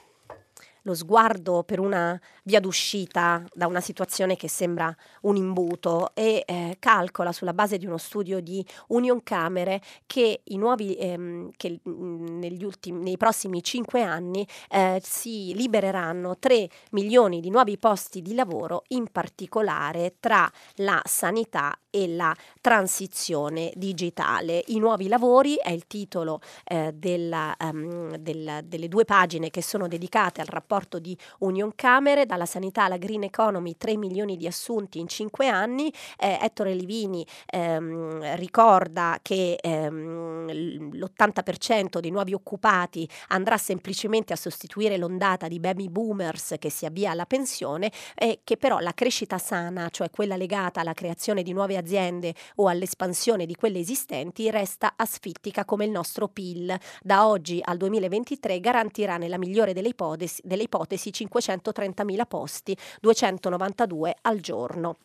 [0.81, 6.77] lo sguardo per una via d'uscita da una situazione che sembra un imbuto e eh,
[6.79, 13.17] calcola sulla base di uno studio di Union Camere che, nuovi, ehm, che ultimi, nei
[13.17, 20.15] prossimi cinque anni eh, si libereranno 3 milioni di nuovi posti di lavoro, in particolare
[20.19, 24.63] tra la sanità e la transizione digitale.
[24.67, 29.88] I nuovi lavori è il titolo eh, della, um, del, delle due pagine che sono
[29.88, 34.99] dedicate al rapporto di Union Camere dalla sanità alla green economy 3 milioni di assunti
[34.99, 35.91] in 5 anni.
[36.17, 44.97] Eh, Ettore Livini ehm, ricorda che ehm, l'80% dei nuovi occupati andrà semplicemente a sostituire
[44.97, 49.89] l'ondata di baby boomers che si avvia alla pensione e che però la crescita sana,
[49.89, 55.63] cioè quella legata alla creazione di nuove aziende o all'espansione di quelle esistenti, resta asfittica
[55.63, 56.77] come il nostro PIL.
[57.01, 64.39] Da oggi al 2023 garantirà nella migliore delle ipotesi, delle ipotesi 530.000 posti, 292 al
[64.39, 64.97] giorno.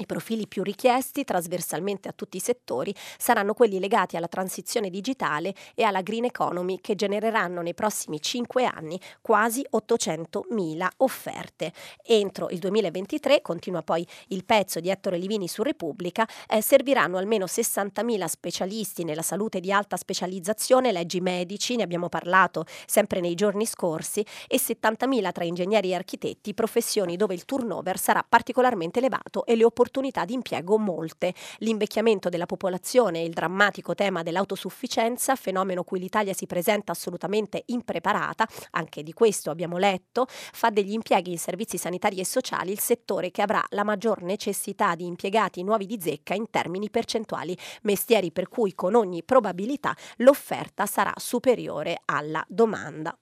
[0.00, 5.52] I profili più richiesti trasversalmente a tutti i settori saranno quelli legati alla transizione digitale
[5.74, 11.72] e alla green economy che genereranno nei prossimi cinque anni quasi 800.000 offerte.
[12.04, 17.46] Entro il 2023, continua poi il pezzo di Ettore Livini su Repubblica, eh, serviranno almeno
[17.46, 23.66] 60.000 specialisti nella salute di alta specializzazione, leggi medici, ne abbiamo parlato sempre nei giorni
[23.66, 29.56] scorsi, e 70.000 tra ingegneri e architetti, professioni dove il turnover sarà particolarmente elevato e
[29.56, 31.34] le opportunità opportunità di impiego molte.
[31.58, 38.46] L'invecchiamento della popolazione e il drammatico tema dell'autosufficienza, fenomeno cui l'Italia si presenta assolutamente impreparata,
[38.72, 43.30] anche di questo abbiamo letto, fa degli impieghi in servizi sanitari e sociali il settore
[43.30, 48.48] che avrà la maggior necessità di impiegati nuovi di zecca in termini percentuali, mestieri per
[48.48, 53.18] cui con ogni probabilità l'offerta sarà superiore alla domanda.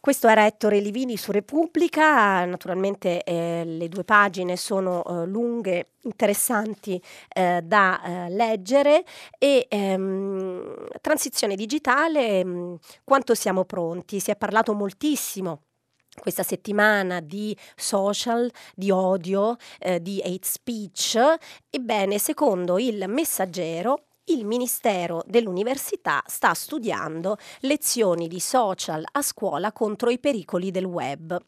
[0.00, 7.02] Questo era Ettore Livini su Repubblica, naturalmente eh, le due pagine sono eh, lunghe, interessanti
[7.34, 9.04] eh, da eh, leggere
[9.38, 14.20] e ehm, transizione digitale, mh, mm, quanto siamo pronti?
[14.20, 15.62] Si è parlato moltissimo
[16.18, 21.18] questa settimana di social, di odio, eh, di hate speech.
[21.70, 30.10] Ebbene, secondo il messaggero, il Ministero dell'Università sta studiando lezioni di social a scuola contro
[30.10, 31.40] i pericoli del web.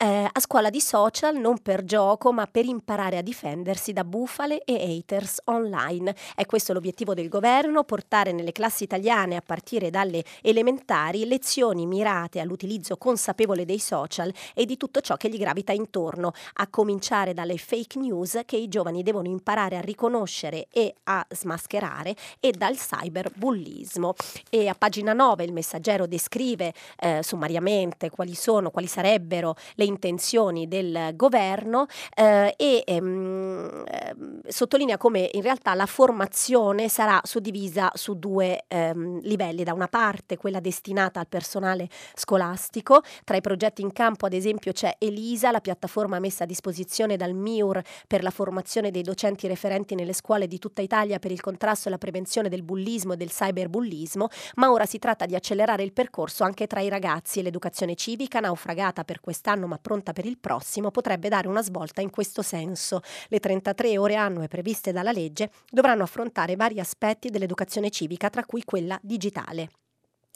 [0.00, 4.62] Eh, a scuola di social non per gioco ma per imparare a difendersi da bufale
[4.64, 6.14] e haters online.
[6.34, 12.40] È questo l'obiettivo del governo, portare nelle classi italiane a partire dalle elementari lezioni mirate
[12.40, 17.56] all'utilizzo consapevole dei social e di tutto ciò che gli gravita intorno, a cominciare dalle
[17.58, 22.76] fake news che i giovani devono imparare a riconoscere e a smascherare particolare e dal
[22.76, 24.14] cyberbullismo.
[24.48, 30.68] E a pagina 9 il messaggero descrive eh, sommariamente quali sono, quali sarebbero le intenzioni
[30.68, 38.18] del governo eh, e ehm, ehm, sottolinea come in realtà la formazione sarà suddivisa su
[38.18, 39.64] due ehm, livelli.
[39.64, 44.72] Da una parte quella destinata al personale scolastico, tra i progetti in campo ad esempio
[44.72, 49.94] c'è Elisa, la piattaforma messa a disposizione dal MIUR per la formazione dei docenti referenti
[49.94, 53.16] nelle scuole di tutta Italia per il contrasto e la la prevenzione del bullismo e
[53.16, 57.42] del cyberbullismo, ma ora si tratta di accelerare il percorso anche tra i ragazzi e
[57.42, 62.10] l'educazione civica, naufragata per quest'anno ma pronta per il prossimo, potrebbe dare una svolta in
[62.10, 63.00] questo senso.
[63.28, 68.62] Le 33 ore annue previste dalla legge dovranno affrontare vari aspetti dell'educazione civica, tra cui
[68.64, 69.68] quella digitale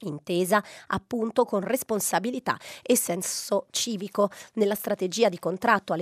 [0.08, 4.30] intesa appunto con responsabilità e senso civico.
[4.54, 5.38] Nella strategia di,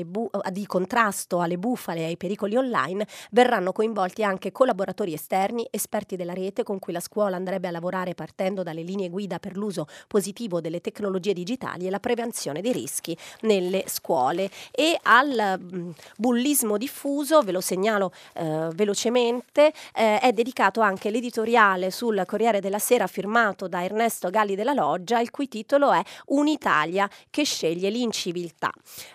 [0.05, 5.67] bu- eh, di, contrasto alle bufale e ai pericoli online verranno coinvolti anche collaboratori esterni,
[5.71, 9.57] esperti della rete con cui la scuola andrebbe a lavorare partendo dalle linee guida per
[9.57, 14.51] l'uso positivo delle tecnologie digitali e la prevenzione dei rischi nelle scuole.
[14.71, 21.11] E al mh, mm, bullismo diffuso, ve lo segnalo eh, velocemente, eh, è dedicato anche
[21.11, 26.03] l'editoriale sul Corriere della Sera firmato da Ernesto Galli della Loggia, il cui titolo è
[26.26, 28.70] Un'Italia che sceglie l'inciviltà.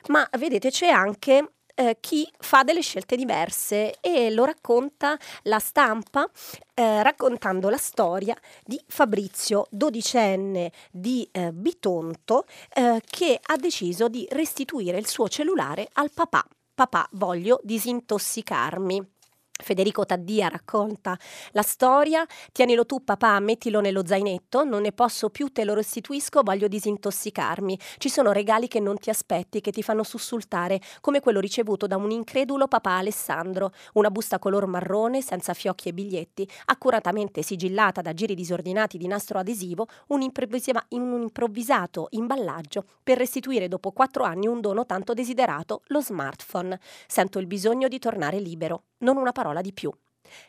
[0.07, 6.29] Ma vedete c'è anche eh, chi fa delle scelte diverse e lo racconta la stampa
[6.73, 14.25] eh, raccontando la storia di Fabrizio, dodicenne di eh, Bitonto, eh, che ha deciso di
[14.31, 16.45] restituire il suo cellulare al papà.
[16.73, 19.14] Papà, voglio disintossicarmi.
[19.63, 21.17] Federico Taddia racconta
[21.51, 26.43] la storia, tienilo tu papà, mettilo nello zainetto, non ne posso più, te lo restituisco,
[26.43, 27.79] voglio disintossicarmi.
[27.97, 31.95] Ci sono regali che non ti aspetti, che ti fanno sussultare, come quello ricevuto da
[31.95, 38.13] un incredulo papà Alessandro, una busta color marrone, senza fiocchi e biglietti, accuratamente sigillata da
[38.13, 44.59] giri disordinati di nastro adesivo, un, un improvvisato imballaggio per restituire dopo quattro anni un
[44.59, 46.77] dono tanto desiderato, lo smartphone.
[47.07, 49.91] Sento il bisogno di tornare libero, non una parola parola di più.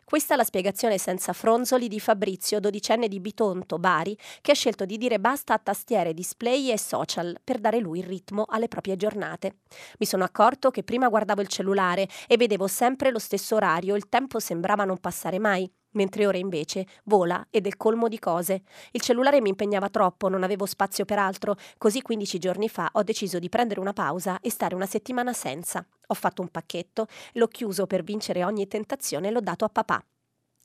[0.05, 4.87] Questa è la spiegazione senza fronzoli di Fabrizio, dodicenne di Bitonto, Bari, che ha scelto
[4.87, 8.97] di dire basta a tastiere, display e social per dare lui il ritmo alle proprie
[8.97, 9.59] giornate.
[9.99, 14.09] Mi sono accorto che prima guardavo il cellulare e vedevo sempre lo stesso orario, il
[14.09, 18.63] tempo sembrava non passare mai mentre ora invece vola ed è colmo di cose.
[18.93, 23.03] Il cellulare mi impegnava troppo, non avevo spazio per altro, così 15 giorni fa ho
[23.03, 25.85] deciso di prendere una pausa e stare una settimana senza.
[26.07, 30.03] Ho fatto un pacchetto, l'ho chiuso per vincere ogni tentazione e l'ho dato a papà.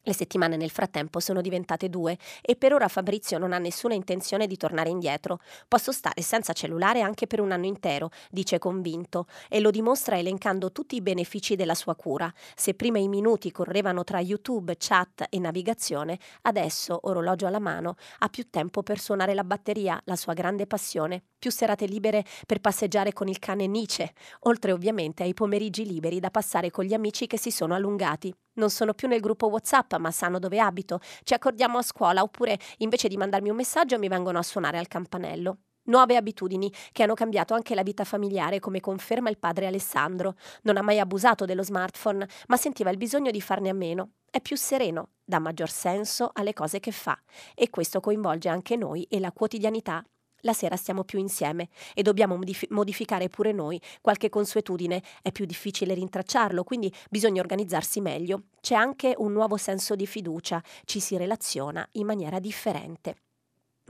[0.03, 4.47] Le settimane nel frattempo sono diventate due e per ora Fabrizio non ha nessuna intenzione
[4.47, 5.39] di tornare indietro.
[5.67, 10.71] Posso stare senza cellulare anche per un anno intero, dice convinto, e lo dimostra elencando
[10.71, 12.33] tutti i benefici della sua cura.
[12.55, 18.29] Se prima i minuti correvano tra YouTube, chat e navigazione, adesso, orologio alla mano, ha
[18.29, 23.13] più tempo per suonare la batteria, la sua grande passione, più serate libere per passeggiare
[23.13, 27.37] con il cane Nietzsche, oltre ovviamente ai pomeriggi liberi da passare con gli amici che
[27.37, 28.33] si sono allungati.
[28.53, 30.99] Non sono più nel gruppo WhatsApp, ma sanno dove abito.
[31.23, 34.87] Ci accordiamo a scuola, oppure invece di mandarmi un messaggio mi vengono a suonare al
[34.87, 35.57] campanello.
[35.83, 40.35] Nuove abitudini che hanno cambiato anche la vita familiare, come conferma il padre Alessandro.
[40.63, 44.11] Non ha mai abusato dello smartphone, ma sentiva il bisogno di farne a meno.
[44.29, 47.19] È più sereno, dà maggior senso alle cose che fa
[47.55, 50.03] e questo coinvolge anche noi e la quotidianità
[50.41, 55.45] la sera stiamo più insieme e dobbiamo modif- modificare pure noi qualche consuetudine, è più
[55.45, 58.43] difficile rintracciarlo, quindi bisogna organizzarsi meglio.
[58.61, 63.15] C'è anche un nuovo senso di fiducia, ci si relaziona in maniera differente.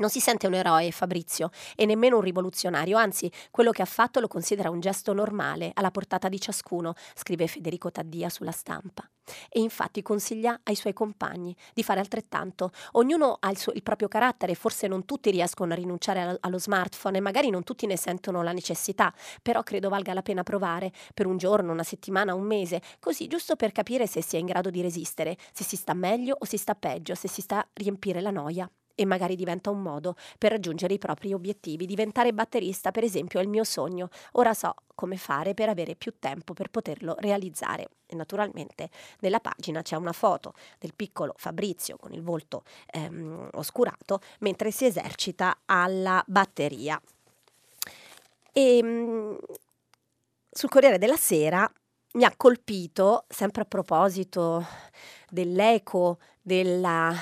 [0.02, 4.20] Non si sente un eroe Fabrizio e nemmeno un rivoluzionario, anzi quello che ha fatto
[4.20, 9.08] lo considera un gesto normale, alla portata di ciascuno, scrive Federico Taddia sulla stampa.
[9.48, 12.72] E infatti consiglia ai suoi compagni di fare altrettanto.
[12.94, 17.20] Ognuno ha il, suo, il proprio carattere, forse non tutti riescono a rinunciare allo, smartphone
[17.20, 21.28] e magari non tutti ne sentono la necessità, però credo valga la pena provare per
[21.28, 24.72] un giorno, una settimana, un mese, così giusto per capire se si è in grado
[24.72, 28.20] di resistere, se si sta meglio o si sta peggio, se si sta a riempire
[28.20, 28.68] la noia
[29.02, 31.88] e magari diventa un modo per raggiungere i propri obiettivi.
[31.88, 34.10] Diventare batterista, per esempio, è il mio sogno.
[34.34, 37.90] Ora so come fare per avere più tempo per poterlo realizzare.
[38.06, 38.92] E naturalmente
[39.22, 44.86] nella pagina c'è una foto del piccolo Fabrizio con il volto ehm, oscurato mentre si
[44.86, 47.02] esercita alla batteria.
[48.54, 49.38] E mh,
[50.52, 51.68] sul Corriere della Sera
[52.14, 54.64] mi ha colpito, sempre a proposito
[55.28, 57.16] dell'eco della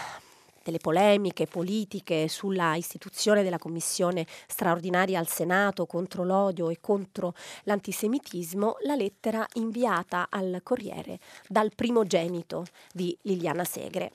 [0.69, 8.77] delle polemiche politiche sulla istituzione della commissione straordinaria al Senato contro l'odio e contro l'antisemitismo,
[8.81, 14.11] la lettera inviata al Corriere dal primogenito di Liliana Segre.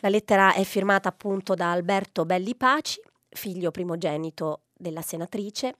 [0.00, 5.76] La lettera è firmata appunto da Alberto Belli Paci, figlio primogenito della senatrice.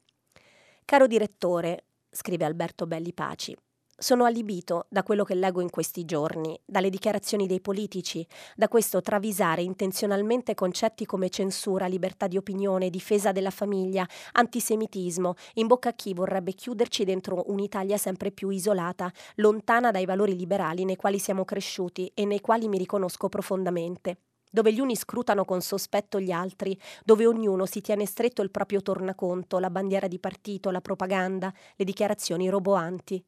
[0.85, 3.57] Caro direttore, scrive Alberto Belli Paci,
[3.99, 9.01] sono allibito da quello che leggo in questi giorni, dalle dichiarazioni dei politici, da questo
[9.01, 15.95] travisare intenzionalmente concetti come censura, libertà di opinione, difesa della famiglia, antisemitismo, in bocca a
[15.95, 21.45] chi vorrebbe chiuderci dentro un'Italia sempre più isolata, lontana dai valori liberali nei quali siamo
[21.45, 24.19] cresciuti e nei quali mi riconosco profondamente
[24.49, 28.81] dove gli uni scrutano con sospetto gli altri, dove ognuno si tiene stretto il proprio
[28.81, 33.23] tornaconto, la bandiera di partito, la propaganda, le dichiarazioni roboanti.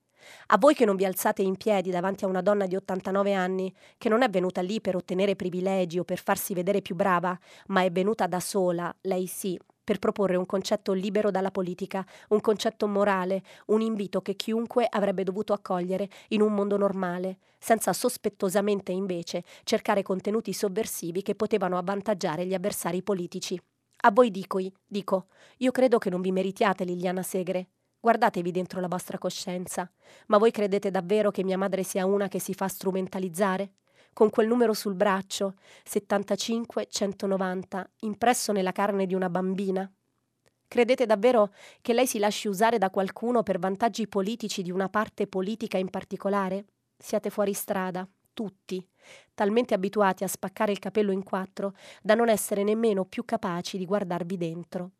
[0.48, 3.74] A voi che non vi alzate in piedi davanti a una donna di 89 anni,
[3.96, 7.38] che non è venuta lì per ottenere privilegi o per farsi vedere più brava,
[7.68, 9.58] ma è venuta da sola, lei sì,
[9.88, 15.24] per proporre un concetto libero dalla politica, un concetto morale, un invito che chiunque avrebbe
[15.24, 22.44] dovuto accogliere in un mondo normale, senza sospettosamente invece cercare contenuti sovversivi che potevano avvantaggiare
[22.44, 23.58] gli avversari politici.
[24.02, 27.68] A voi dico, dico, io credo che non vi meritiate Liliana Segre.
[28.00, 29.90] Guardatevi dentro la vostra coscienza.
[30.26, 33.72] Ma voi credete davvero che mia madre sia una che si fa strumentalizzare?
[34.12, 35.54] Con quel numero sul braccio,
[35.88, 39.90] 75-190, impresso nella carne di una bambina?
[40.68, 45.26] Credete davvero che lei si lasci usare da qualcuno per vantaggi politici di una parte
[45.26, 46.66] politica in particolare?
[46.96, 48.86] Siete fuori strada, tutti,
[49.34, 53.86] talmente abituati a spaccare il capello in quattro da non essere nemmeno più capaci di
[53.86, 54.90] guardarvi dentro.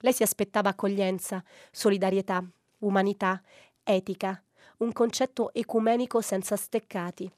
[0.00, 2.44] Lei si aspettava accoglienza, solidarietà,
[2.78, 3.42] umanità,
[3.82, 4.40] etica,
[4.78, 7.30] un concetto ecumenico senza steccati.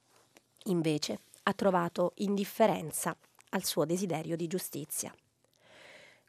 [0.65, 3.17] Invece ha trovato indifferenza
[3.51, 5.13] al suo desiderio di giustizia.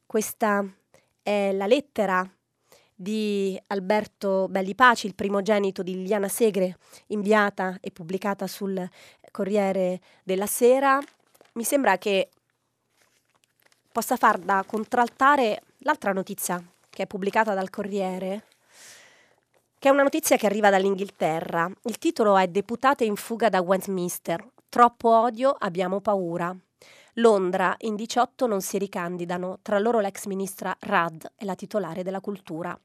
[0.06, 0.66] Questa
[1.22, 2.28] è la lettera
[2.94, 6.78] di Alberto Bellipaci, il primogenito di Liliana Segre,
[7.08, 8.90] inviata e pubblicata sul
[9.32, 11.00] Corriere della Sera.
[11.54, 12.30] Mi sembra che
[13.92, 18.44] possa far da contraltare l'altra notizia che è pubblicata dal Corriere,
[19.80, 21.72] che è una notizia che arriva dall'Inghilterra.
[21.84, 24.46] Il titolo è Deputate in fuga da Westminster.
[24.70, 26.56] Troppo odio, abbiamo paura.
[27.16, 32.22] Londra, in 18 non si ricandidano, tra loro l'ex ministra Rudd e la titolare della
[32.22, 32.78] cultura.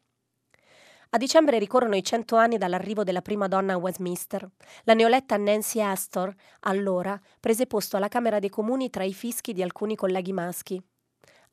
[1.10, 4.48] A dicembre ricorrono i cento anni dall'arrivo della prima donna a Westminster.
[4.84, 9.62] La neoletta Nancy Astor, allora, prese posto alla Camera dei Comuni tra i fischi di
[9.62, 10.82] alcuni colleghi maschi.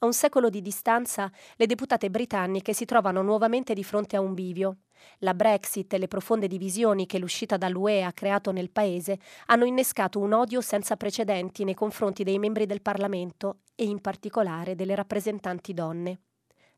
[0.04, 4.34] A un secolo di distanza, le deputate britanniche si trovano nuovamente di fronte a un
[4.34, 4.80] bivio.
[5.20, 10.20] La Brexit e le profonde divisioni che l'uscita dall'UE ha creato nel paese hanno innescato
[10.20, 15.74] un odio senza precedenti nei confronti dei membri del Parlamento e in particolare delle rappresentanti
[15.74, 16.20] donne.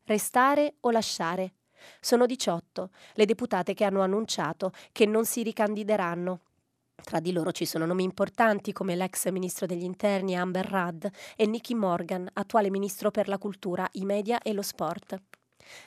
[0.04, 1.54] Restare o lasciare?
[1.98, 6.42] Sono 18 le deputate che hanno annunciato che non si ricandideranno.
[7.02, 11.46] Tra di loro ci sono nomi importanti come l'ex ministro degli interni Amber Rudd e
[11.46, 15.20] Nicky Morgan, attuale ministro per la cultura, i media e lo sport.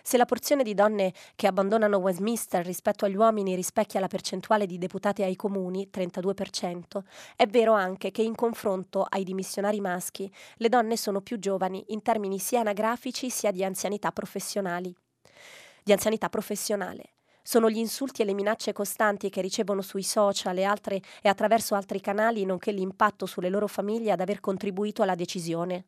[0.01, 4.78] Se la porzione di donne che abbandonano Westminster rispetto agli uomini rispecchia la percentuale di
[4.78, 7.01] deputati ai comuni, 32%,
[7.36, 12.01] è vero anche che in confronto ai dimissionari maschi le donne sono più giovani in
[12.01, 14.93] termini sia anagrafici sia di anzianità professionali.
[15.84, 17.14] Di anzianità professionale.
[17.52, 21.74] Sono gli insulti e le minacce costanti che ricevono sui social e, altre, e attraverso
[21.74, 25.86] altri canali, nonché l'impatto sulle loro famiglie ad aver contribuito alla decisione.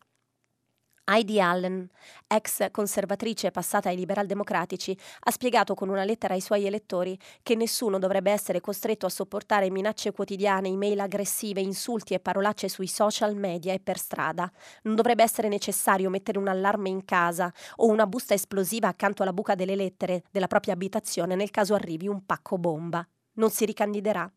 [1.11, 1.89] Heidi Allen,
[2.25, 7.99] ex conservatrice passata ai liberal-democratici, ha spiegato con una lettera ai suoi elettori che nessuno
[7.99, 13.73] dovrebbe essere costretto a sopportare minacce quotidiane, email aggressive, insulti e parolacce sui social media
[13.73, 14.49] e per strada.
[14.83, 19.33] Non dovrebbe essere necessario mettere un allarme in casa o una busta esplosiva accanto alla
[19.33, 23.05] buca delle lettere della propria abitazione nel caso arrivi un pacco bomba.
[23.33, 24.31] Non si ricandiderà.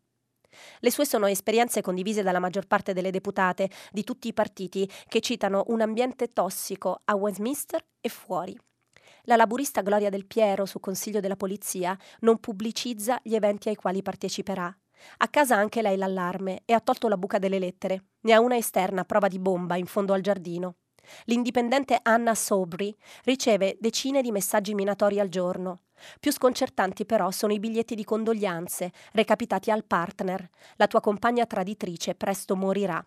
[0.79, 5.21] Le sue sono esperienze condivise dalla maggior parte delle deputate di tutti i partiti che
[5.21, 8.57] citano un ambiente tossico a Westminster e fuori.
[9.23, 14.01] La laburista Gloria Del Piero, su consiglio della polizia, non pubblicizza gli eventi ai quali
[14.01, 14.75] parteciperà.
[15.17, 18.05] A casa anche lei l'allarme e ha tolto la buca delle lettere.
[18.21, 20.75] Ne ha una esterna, a prova di bomba, in fondo al giardino.
[21.25, 25.81] L'indipendente Anna Sobri riceve decine di messaggi minatori al giorno.
[26.19, 30.49] Più sconcertanti però sono i biglietti di condoglianze recapitati al partner.
[30.75, 33.05] La tua compagna traditrice presto morirà.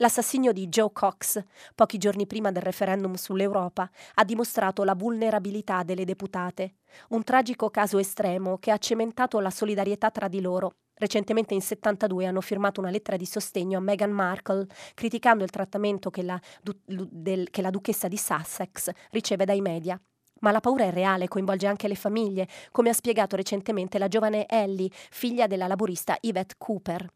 [0.00, 1.42] L'assassinio di Joe Cox,
[1.74, 6.76] pochi giorni prima del referendum sull'Europa, ha dimostrato la vulnerabilità delle deputate.
[7.08, 10.76] Un tragico caso estremo che ha cementato la solidarietà tra di loro.
[10.94, 16.10] Recentemente in 72 hanno firmato una lettera di sostegno a Meghan Markle, criticando il trattamento
[16.10, 20.00] che la, du- del, che la duchessa di Sussex riceve dai media.
[20.40, 24.46] Ma la paura è reale, coinvolge anche le famiglie, come ha spiegato recentemente la giovane
[24.48, 27.06] Ellie, figlia della laborista Yvette Cooper.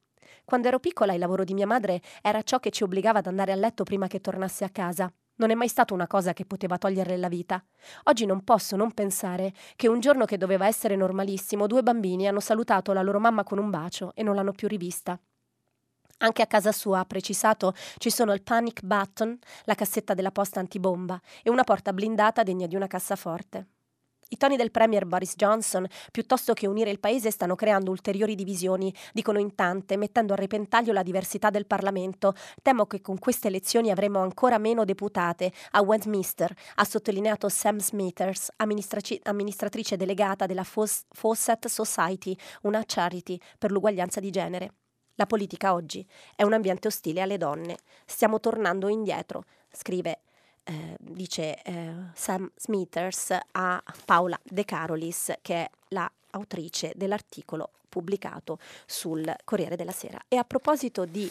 [0.44, 3.52] Quando ero piccola il lavoro di mia madre era ciò che ci obbligava ad andare
[3.52, 5.12] a letto prima che tornasse a casa.
[5.36, 7.64] Non è mai stata una cosa che poteva toglierle la vita.
[8.04, 12.40] Oggi non posso non pensare che un giorno che doveva essere normalissimo, due bambini hanno
[12.40, 15.18] salutato la loro mamma con un bacio e non l'hanno più rivista.
[16.22, 20.60] Anche a casa sua, ha precisato, ci sono il panic button, la cassetta della posta
[20.60, 23.66] antibomba e una porta blindata degna di una cassaforte.
[24.28, 28.94] I toni del Premier Boris Johnson, piuttosto che unire il paese, stanno creando ulteriori divisioni,
[29.12, 32.34] dicono in tante, mettendo a repentaglio la diversità del Parlamento.
[32.62, 38.52] Temo che con queste elezioni avremo ancora meno deputate a Westminster, ha sottolineato Sam Smithers,
[38.56, 44.74] amministratrice delegata della Fawcett Society, una charity per l'uguaglianza di genere.
[45.16, 47.76] La politica oggi è un ambiente ostile alle donne.
[48.06, 50.20] Stiamo tornando indietro, scrive,
[50.64, 59.30] eh, dice eh, Sam Smithers a Paola De Carolis, che è l'autrice dell'articolo pubblicato sul
[59.44, 60.18] Corriere della Sera.
[60.28, 61.30] E a proposito di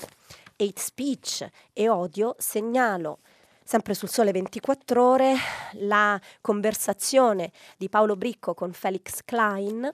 [0.58, 3.20] hate speech e odio, segnalo
[3.64, 5.36] sempre sul Sole 24 ore
[5.74, 9.92] la conversazione di Paolo Bricco con Felix Klein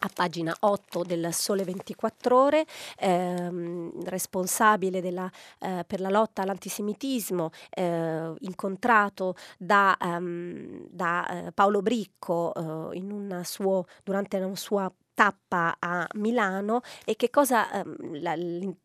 [0.00, 2.66] a pagina 8 del Sole 24 Ore,
[2.98, 5.30] ehm, responsabile della,
[5.60, 12.52] eh, per la lotta all'antisemitismo, eh, incontrato da, um, da eh, Paolo Bricco
[12.92, 18.34] eh, in suo, durante una sua tappa a Milano e che cosa ehm, la,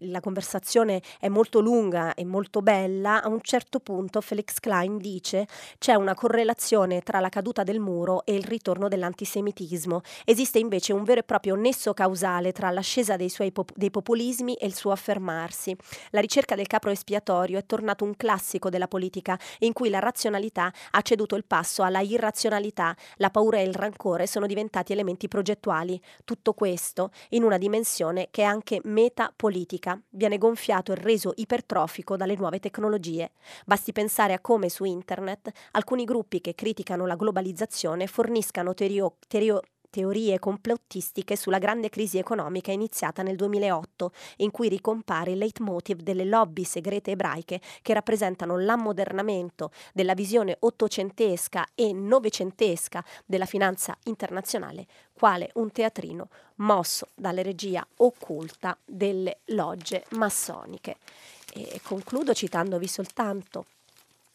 [0.10, 5.48] la, conversazione è molto lunga e molto bella a un certo punto Felix Klein dice
[5.80, 10.02] c'è una correlazione tra la caduta del muro e il ritorno dell'antisemitismo.
[10.24, 14.54] Esiste invece un vero e proprio nesso causale tra l'ascesa dei, suoi pop- dei populismi
[14.56, 15.76] e il suo affermarsi.
[16.12, 20.72] La ricerca del capro espiatorio è tornato un classico della politica in cui la razionalità
[20.92, 22.96] ha ceduto il passo alla irrazionalità.
[23.18, 28.42] La paura e il rancore sono diventati elementi progettuali tutto questo in una dimensione che
[28.42, 33.32] è anche metapolitica, viene gonfiato e reso ipertrofico dalle nuove tecnologie.
[33.66, 39.16] Basti pensare a come su internet alcuni gruppi che criticano la globalizzazione forniscano teorio,
[39.90, 46.26] teorie complottistiche sulla grande crisi economica iniziata nel 2008, in cui ricompare il leitmotiv delle
[46.26, 55.50] lobby segrete ebraiche che rappresentano l'ammodernamento della visione ottocentesca e novecentesca della finanza internazionale, quale
[55.56, 60.98] un teatrino mosso dalla regia occulta delle logge massoniche.
[61.54, 63.66] E concludo citandovi soltanto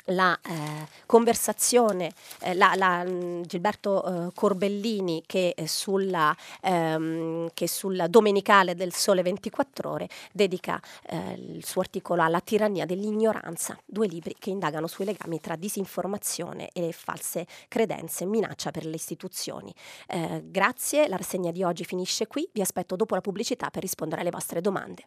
[0.07, 7.69] la eh, conversazione, eh, la, la, mm, Gilberto eh, Corbellini che, eh, sulla, ehm, che
[7.69, 14.07] sulla domenicale del Sole 24 Ore dedica eh, il suo articolo alla tirannia dell'ignoranza, due
[14.07, 19.73] libri che indagano sui legami tra disinformazione e false credenze, minaccia per le istituzioni.
[20.09, 24.21] Eh, grazie, la rassegna di oggi finisce qui, vi aspetto dopo la pubblicità per rispondere
[24.21, 25.05] alle vostre domande.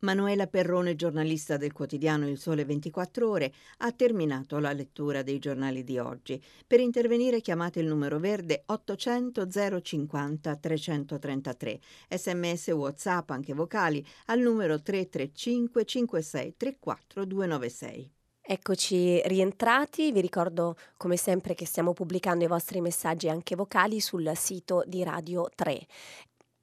[0.00, 5.84] Manuela Perrone, giornalista del quotidiano Il Sole 24 Ore, ha terminato la lettura dei giornali
[5.84, 6.42] di oggi.
[6.66, 9.46] Per intervenire chiamate il numero verde 800
[9.82, 18.12] 050 333, sms whatsapp anche vocali al numero 335 56 34 296.
[18.40, 24.32] Eccoci rientrati, vi ricordo come sempre che stiamo pubblicando i vostri messaggi anche vocali sul
[24.34, 25.86] sito di Radio 3.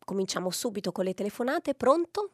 [0.03, 2.31] Cominciamo subito con le telefonate, pronto?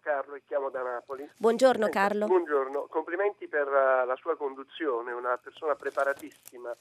[0.00, 1.30] Carlo e chiamo da Napoli.
[1.36, 2.26] Buongiorno Senta, Carlo.
[2.26, 6.74] Buongiorno, complimenti per uh, la sua conduzione, una persona preparatissima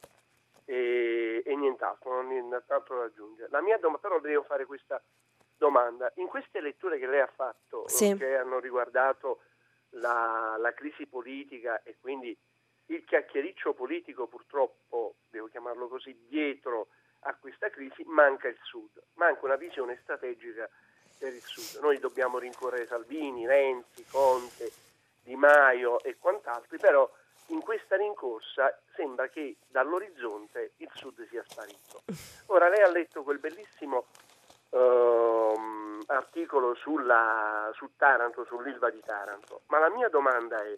[0.66, 3.50] e, e nient'altro, non nient'altro da aggiungere.
[3.52, 5.02] La mia domanda, però devo fare questa
[5.58, 6.12] domanda.
[6.16, 8.16] In queste letture che lei ha fatto, sì.
[8.16, 9.42] che hanno riguardato
[9.92, 12.36] la, la crisi politica e quindi
[12.88, 16.88] il chiacchiericcio politico purtroppo, devo chiamarlo così, dietro
[17.24, 20.70] a questa crisi, manca il Sud, manca una visione strategica
[21.20, 21.82] per il Sud.
[21.82, 24.72] Noi dobbiamo rincorrere Salvini, Renzi, Conte,
[25.22, 27.08] Di Maio e quant'altri, però
[27.48, 32.02] in questa rincorsa sembra che dall'orizzonte il Sud sia sparito.
[32.48, 34.06] Ora lei ha letto quel bellissimo
[34.70, 40.78] uh, articolo sulla, su Taranto, sull'Ilva di Taranto, ma la mia domanda è,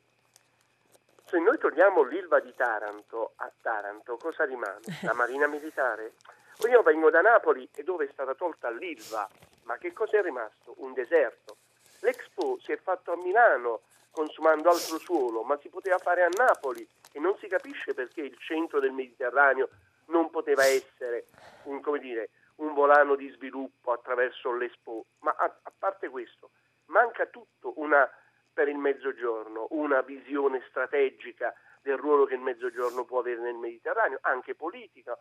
[1.25, 4.81] se noi togliamo l'Ilva di Taranto a Taranto, cosa rimane?
[5.03, 6.13] La Marina Militare?
[6.69, 9.27] Io vengo da Napoli e dove è stata tolta l'Ilva
[9.63, 10.75] ma che cosa è rimasto?
[10.77, 11.57] Un deserto.
[12.01, 13.81] L'Expo si è fatto a Milano
[14.11, 18.37] consumando altro suolo, ma si poteva fare a Napoli e non si capisce perché il
[18.39, 19.69] centro del Mediterraneo
[20.07, 21.25] non poteva essere
[21.63, 25.05] un, dire, un volano di sviluppo attraverso l'Expo.
[25.19, 26.51] Ma a, a parte questo,
[26.85, 28.09] manca tutto una,
[28.53, 34.19] per il Mezzogiorno, una visione strategica del ruolo che il Mezzogiorno può avere nel Mediterraneo,
[34.21, 35.17] anche politica,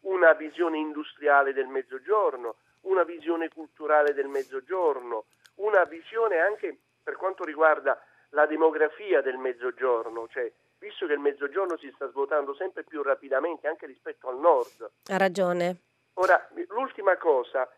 [0.00, 5.24] una visione industriale del Mezzogiorno, una visione culturale del Mezzogiorno,
[5.56, 8.00] una visione anche per quanto riguarda
[8.30, 13.68] la demografia del Mezzogiorno, cioè visto che il Mezzogiorno si sta svuotando sempre più rapidamente
[13.68, 14.90] anche rispetto al Nord.
[15.06, 15.76] Ha ragione.
[16.14, 17.70] Ora, l'ultima cosa,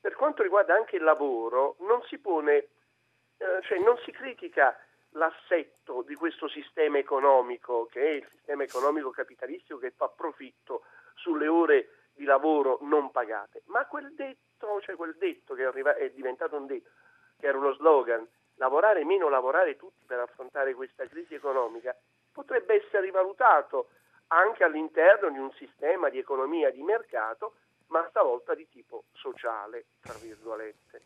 [0.00, 4.78] per quanto riguarda anche il lavoro, non si pone, eh, cioè non si critica
[5.12, 10.84] l'assetto di questo sistema economico, che è il sistema economico capitalistico che fa profitto
[11.14, 13.62] sulle ore di lavoro non pagate.
[13.66, 16.90] Ma quel detto, cioè quel detto che è diventato un detto,
[17.38, 21.96] che era uno slogan, lavorare meno, lavorare tutti per affrontare questa crisi economica,
[22.32, 23.90] potrebbe essere rivalutato
[24.28, 27.54] anche all'interno di un sistema di economia di mercato,
[27.86, 31.02] ma stavolta di tipo sociale, tra virgolette.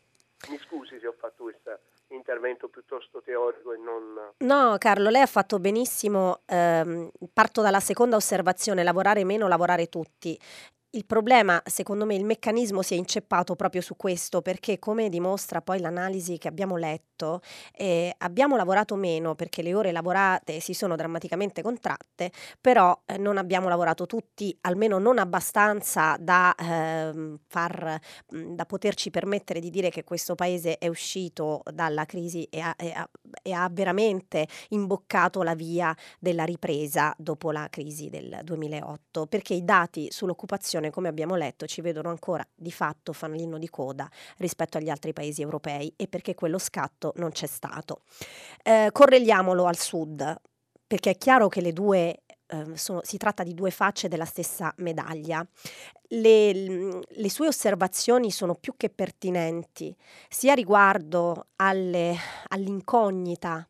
[0.49, 4.33] Mi scusi se ho fatto questo intervento piuttosto teorico e non...
[4.39, 6.41] No, Carlo, lei ha fatto benissimo.
[6.47, 10.37] Ehm, parto dalla seconda osservazione, lavorare meno, lavorare tutti.
[10.95, 15.59] Il problema, secondo me, il meccanismo si è inceppato proprio su questo perché, come dimostra
[15.59, 17.41] poi l'analisi che abbiamo letto,
[17.75, 22.31] eh, abbiamo lavorato meno perché le ore lavorate si sono drammaticamente contratte,
[22.61, 29.59] però eh, non abbiamo lavorato tutti, almeno non abbastanza da, eh, far, da poterci permettere
[29.59, 33.09] di dire che questo paese è uscito dalla crisi e ha, e, ha,
[33.41, 39.63] e ha veramente imboccato la via della ripresa dopo la crisi del 2008, perché i
[39.63, 44.77] dati sull'occupazione situazione, come abbiamo letto, ci vedono ancora di fatto fanalino di coda rispetto
[44.77, 48.01] agli altri paesi europei e perché quello scatto non c'è stato.
[48.63, 50.35] Eh, correliamolo al sud,
[50.85, 54.73] perché è chiaro che le due ehm, sono, si tratta di due facce della stessa
[54.77, 55.45] medaglia.
[56.09, 56.53] Le,
[57.07, 59.95] le, sue osservazioni sono più che pertinenti,
[60.29, 62.15] sia riguardo alle,
[62.49, 63.67] all'incognita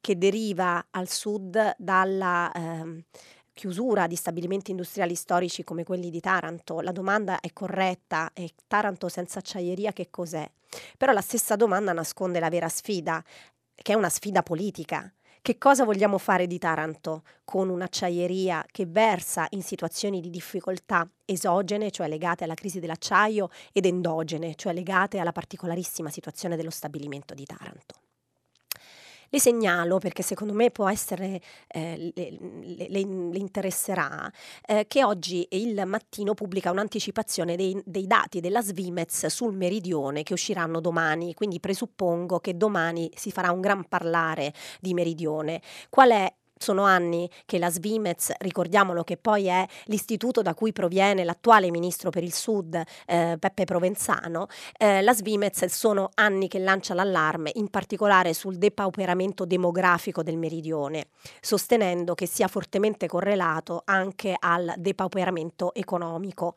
[0.00, 3.04] che deriva al sud dalla eh,
[3.52, 9.08] chiusura di stabilimenti industriali storici come quelli di Taranto, la domanda è corretta e Taranto
[9.08, 10.50] senza acciaieria che cos'è?
[10.96, 13.22] Però la stessa domanda nasconde la vera sfida,
[13.74, 15.12] che è una sfida politica.
[15.42, 21.90] Che cosa vogliamo fare di Taranto con un'acciaieria che versa in situazioni di difficoltà esogene,
[21.90, 27.44] cioè legate alla crisi dell'acciaio, ed endogene, cioè legate alla particolarissima situazione dello stabilimento di
[27.44, 28.11] Taranto?
[29.34, 34.30] Le segnalo perché secondo me può essere, eh, le, le, le, interesserà,
[34.66, 40.34] eh, che oggi il mattino pubblica un'anticipazione dei, dei, dati della Svimez sul meridione che
[40.34, 45.62] usciranno domani, quindi presuppongo che domani si farà un gran parlare di meridione.
[45.88, 46.30] Qual è
[46.62, 52.10] sono anni che la Svimez, ricordiamolo che poi è l'istituto da cui proviene l'attuale ministro
[52.10, 54.46] per il Sud, eh, Peppe Provenzano,
[54.78, 61.08] eh, la Svimez sono anni che lancia l'allarme, in particolare sul depauperamento demografico del meridione,
[61.40, 66.54] sostenendo che sia fortemente correlato anche al depauperamento economico.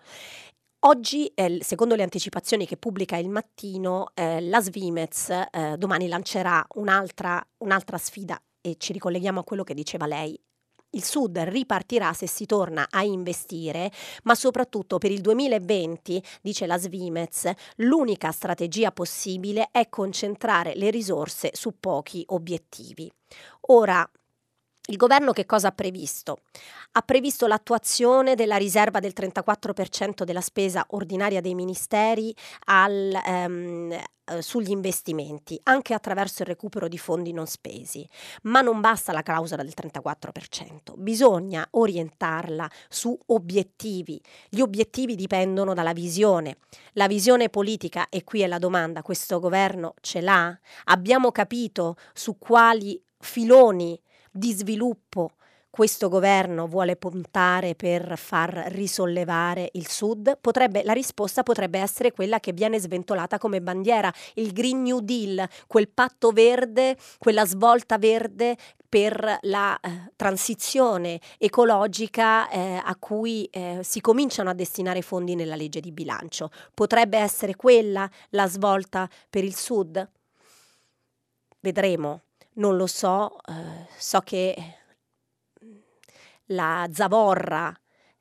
[0.87, 6.63] Oggi, eh, secondo le anticipazioni che pubblica il mattino, eh, la Svimez eh, domani lancerà
[6.75, 10.35] un'altra, un'altra sfida e ci ricolleghiamo a quello che diceva lei,
[10.91, 13.91] il Sud ripartirà se si torna a investire,
[14.23, 21.51] ma soprattutto per il 2020, dice la Svimez, l'unica strategia possibile è concentrare le risorse
[21.53, 23.11] su pochi obiettivi.
[23.67, 24.09] Ora,
[24.87, 26.39] il governo che cosa ha previsto?
[26.91, 33.91] Ha previsto l'attuazione della riserva del 34% della spesa ordinaria dei ministeri al, ehm,
[34.25, 38.07] eh, sugli investimenti, anche attraverso il recupero di fondi non spesi.
[38.43, 44.21] Ma non basta la clausola del 34%, bisogna orientarla su obiettivi.
[44.49, 46.57] Gli obiettivi dipendono dalla visione.
[46.93, 50.57] La visione politica, e qui è la domanda, questo governo ce l'ha?
[50.85, 53.99] Abbiamo capito su quali filoni
[54.35, 55.31] di sviluppo
[55.69, 60.37] questo governo vuole puntare per far risollevare il Sud?
[60.39, 65.45] Potrebbe, la risposta potrebbe essere quella che viene sventolata come bandiera, il Green New Deal,
[65.67, 68.55] quel patto verde, quella svolta verde
[68.87, 75.57] per la eh, transizione ecologica eh, a cui eh, si cominciano a destinare fondi nella
[75.57, 76.51] legge di bilancio.
[76.73, 80.09] Potrebbe essere quella la svolta per il Sud?
[81.59, 82.24] Vedremo
[82.55, 84.55] non lo so, eh, so che
[86.49, 87.73] la zavorra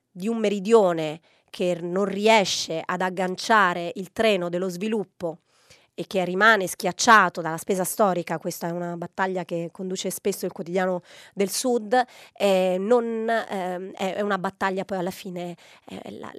[0.09, 5.39] di un meridione che non riesce ad agganciare il treno dello sviluppo
[5.93, 10.51] e che rimane schiacciato dalla spesa storica, questa è una battaglia che conduce spesso il
[10.51, 11.01] quotidiano
[11.33, 15.55] del Sud, eh, non, eh, è una battaglia poi alla fine,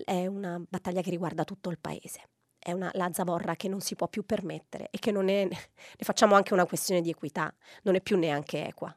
[0.04, 2.20] è una battaglia che riguarda tutto il paese
[2.66, 5.58] è una, la zavorra che non si può più permettere e che non è, ne
[5.98, 7.54] facciamo anche una questione di equità,
[7.84, 8.92] non è più neanche equa.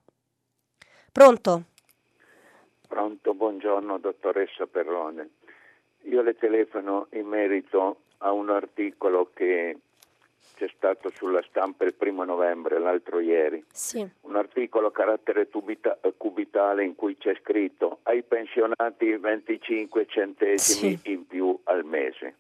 [1.12, 1.64] Pronto?
[2.88, 5.30] Pronto, buongiorno dottoressa Perrone.
[6.06, 9.78] Io le telefono in merito a un articolo che
[10.56, 13.64] c'è stato sulla stampa il primo novembre, l'altro ieri.
[13.72, 14.08] Sì.
[14.22, 21.12] Un articolo a carattere tubita- cubitale in cui c'è scritto ai pensionati 25 centesimi sì.
[21.12, 22.38] in più al mese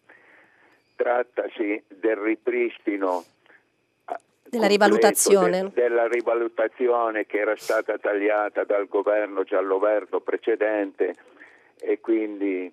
[0.99, 3.23] trattasi del ripristino
[4.03, 5.61] ah, della rivalutazione.
[5.61, 11.15] De, della rivalutazione che era stata tagliata dal governo giallo-verdo precedente
[11.79, 12.69] e quindi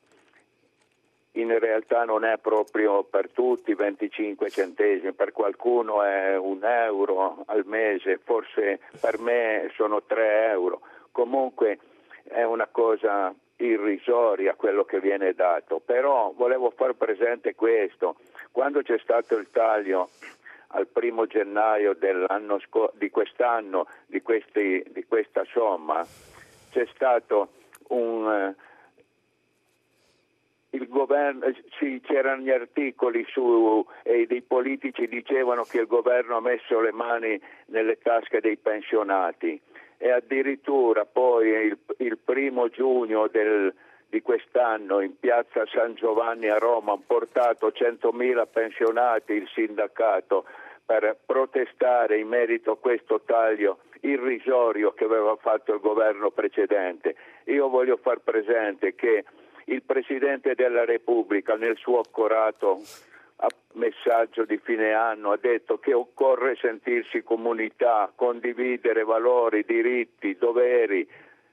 [1.32, 7.64] in realtà non è proprio per tutti 25 centesimi, per qualcuno è un euro al
[7.64, 10.80] mese, forse per me sono 3 euro.
[11.12, 11.78] Comunque
[12.24, 18.16] è una cosa irrisoria quello che viene dato, però volevo far presente questo,
[18.52, 20.11] quando c'è stato il taglio
[20.68, 21.96] al primo gennaio
[22.61, 26.04] sco- di quest'anno di, questi, di, questa somma,
[26.70, 27.48] c'è stato
[27.88, 28.54] un...
[30.70, 31.46] il governo,
[31.78, 36.92] sì, c'erano gli articoli su, e dei politici dicevano che il governo ha messo le
[36.92, 39.59] mani nelle tasche dei pensionati
[39.99, 43.72] e addirittura poi il, il primo giugno del,
[44.09, 50.44] di quest'anno in piazza San Giovanni a Roma hanno portato 100.000 pensionati il sindacato
[50.84, 57.16] per protestare in merito a questo taglio irrisorio che aveva fatto il governo precedente.
[57.44, 59.24] Io voglio far presente che
[59.64, 62.80] il Presidente della Repubblica nel suo accorato
[63.72, 71.09] messaggio di fine anno ha detto che occorre sentirsi comunità, condividere valori, diritti, doveri,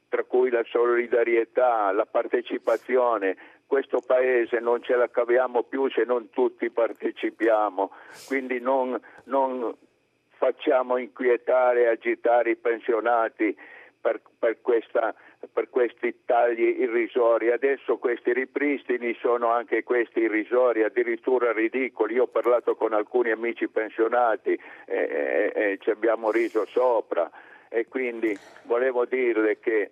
[0.10, 3.36] tra cui la solidarietà, la partecipazione.
[3.66, 7.92] Questo paese non ce la caviamo più se non tutti partecipiamo,
[8.28, 9.76] quindi non, non
[10.30, 13.58] facciamo inquietare e agitare i pensionati
[14.00, 15.16] per, per questa
[15.52, 17.52] per questi tagli irrisori.
[17.52, 22.16] Adesso questi ripristini sono anche questi irrisori, addirittura ridicoli.
[22.16, 27.30] Io ho parlato con alcuni amici pensionati e, e, e ci abbiamo riso sopra
[27.70, 29.92] e quindi volevo dirle che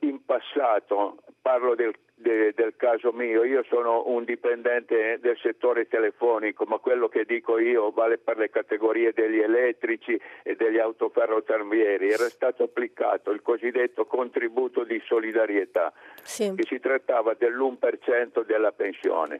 [0.00, 6.64] in passato parlo del, de, del, caso mio, io sono un dipendente del settore telefonico,
[6.64, 12.10] ma quello che dico io vale per le categorie degli elettrici e degli autoferrotarvieri.
[12.10, 15.92] Era stato applicato il cosiddetto contributo di solidarietà,
[16.22, 16.52] sì.
[16.54, 19.38] che si trattava dell'1% della pensione.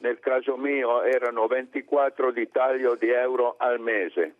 [0.00, 4.34] Nel caso mio erano 24 di taglio di euro al mese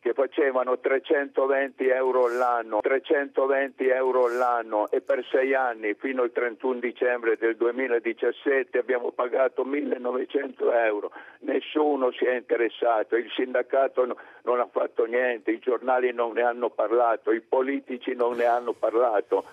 [0.00, 6.78] che facevano 320 euro l'anno, 320 euro l'anno e per sei anni fino al 31
[6.78, 14.60] dicembre del 2017 abbiamo pagato 1900 euro, nessuno si è interessato, il sindacato no, non
[14.60, 19.44] ha fatto niente, i giornali non ne hanno parlato, i politici non ne hanno parlato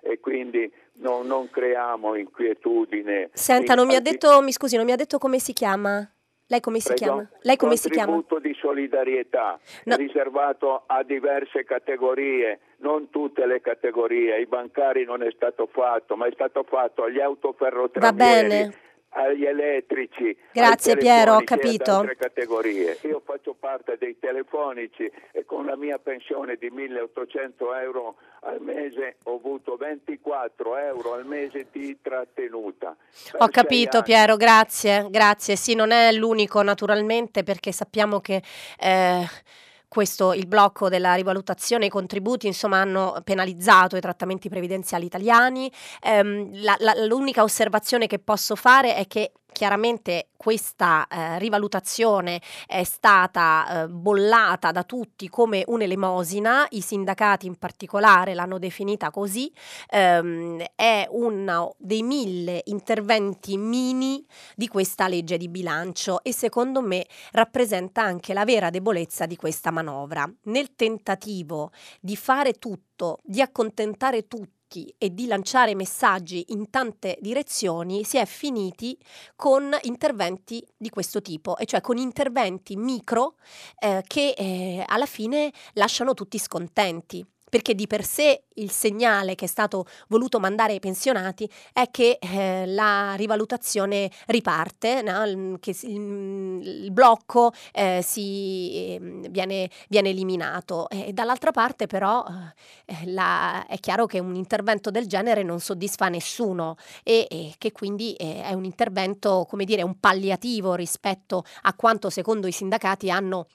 [0.00, 3.30] e quindi no, non creiamo inquietudine.
[3.32, 6.06] Senta, non mi ha detto, mi scusi, non mi ha detto come si chiama?
[6.52, 7.00] Lei come si Prego?
[7.00, 7.28] chiama?
[7.40, 8.12] Lei come si chiama?
[8.12, 9.96] Contributo di solidarietà no.
[9.96, 14.34] riservato a diverse categorie, non tutte le categorie.
[14.34, 18.02] Ai bancari non è stato fatto, ma è stato fatto agli autoferrotravieri.
[18.02, 18.74] Va bene
[19.12, 20.36] agli elettrici.
[20.52, 21.92] Grazie Piero, ho capito.
[21.92, 22.98] altre categorie.
[23.02, 29.16] Io faccio parte dei telefonici e con la mia pensione di 1800 euro al mese
[29.24, 32.96] ho avuto 24 euro al mese di trattenuta.
[33.38, 35.56] Ho capito Piero, grazie, grazie.
[35.56, 38.42] Sì, non è l'unico naturalmente perché sappiamo che...
[38.78, 39.26] Eh,
[39.92, 45.70] questo, il blocco della rivalutazione, i contributi insomma hanno penalizzato i trattamenti previdenziali italiani.
[46.00, 52.82] Ehm, la, la, l'unica osservazione che posso fare è che chiaramente questa eh, rivalutazione è
[52.82, 59.52] stata eh, bollata da tutti come un'elemosina, i sindacati in particolare l'hanno definita così,
[59.88, 64.26] ehm, è uno dei mille interventi mini
[64.56, 69.70] di questa legge di bilancio e secondo me rappresenta anche la vera debolezza di questa
[69.70, 70.28] manovra.
[70.44, 77.18] Nel tentativo di fare tutto, di accontentare tutti, attacchi e di lanciare messaggi in tante
[77.20, 78.96] direzioni si è finiti
[79.36, 83.34] con interventi di questo tipo, e cioè con interventi micro
[83.78, 89.44] eh, che eh, alla fine lasciano tutti scontenti perché di per sé il segnale che
[89.44, 95.58] è stato voluto mandare ai pensionati è che eh, la rivalutazione riparte, no?
[95.60, 98.98] che il, il blocco eh, si, eh,
[99.28, 100.88] viene, viene, eliminato.
[100.88, 102.24] E dall'altra parte però
[102.86, 107.70] eh, la, è chiaro che un intervento del genere non soddisfa nessuno e, e che
[107.70, 113.10] quindi eh, è un intervento, come dire, un palliativo rispetto a quanto secondo i sindacati
[113.10, 113.46] hanno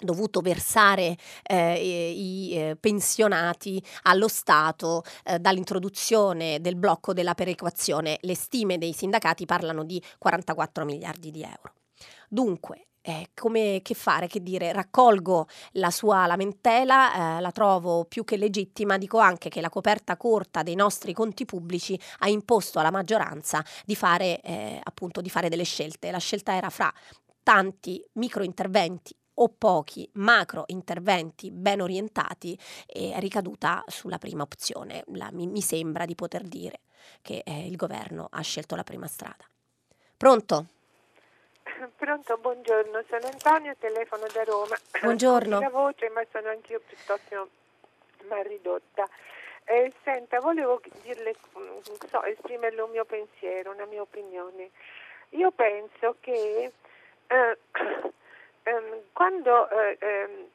[0.00, 8.18] dovuto versare eh, i eh, pensionati allo Stato eh, dall'introduzione del blocco della perequazione.
[8.22, 11.74] Le stime dei sindacati parlano di 44 miliardi di euro.
[12.28, 18.24] Dunque, eh, come che fare, che dire, raccolgo la sua lamentela, eh, la trovo più
[18.24, 22.90] che legittima, dico anche che la coperta corta dei nostri conti pubblici ha imposto alla
[22.90, 26.10] maggioranza di fare, eh, appunto, di fare delle scelte.
[26.10, 26.92] La scelta era fra
[27.42, 35.02] tanti micro interventi o pochi macro interventi ben orientati è ricaduta sulla prima opzione.
[35.14, 36.80] La, mi, mi, sembra di poter dire
[37.22, 39.44] che eh, il governo ha scelto la prima strada.
[40.16, 40.66] Pronto?
[41.96, 44.76] Pronto, buongiorno, sono Antonio, telefono da Roma.
[45.00, 45.60] Buongiorno.
[45.60, 47.48] La voce, ma sono anch'io piuttosto
[48.28, 49.08] mal ridotta.
[49.64, 51.34] Eh, senta, volevo dirle,
[52.10, 54.70] so, esprimerle un mio pensiero, una mia opinione.
[55.30, 56.72] Io penso che
[57.28, 57.58] eh,
[59.12, 60.46] quando eh, ehm,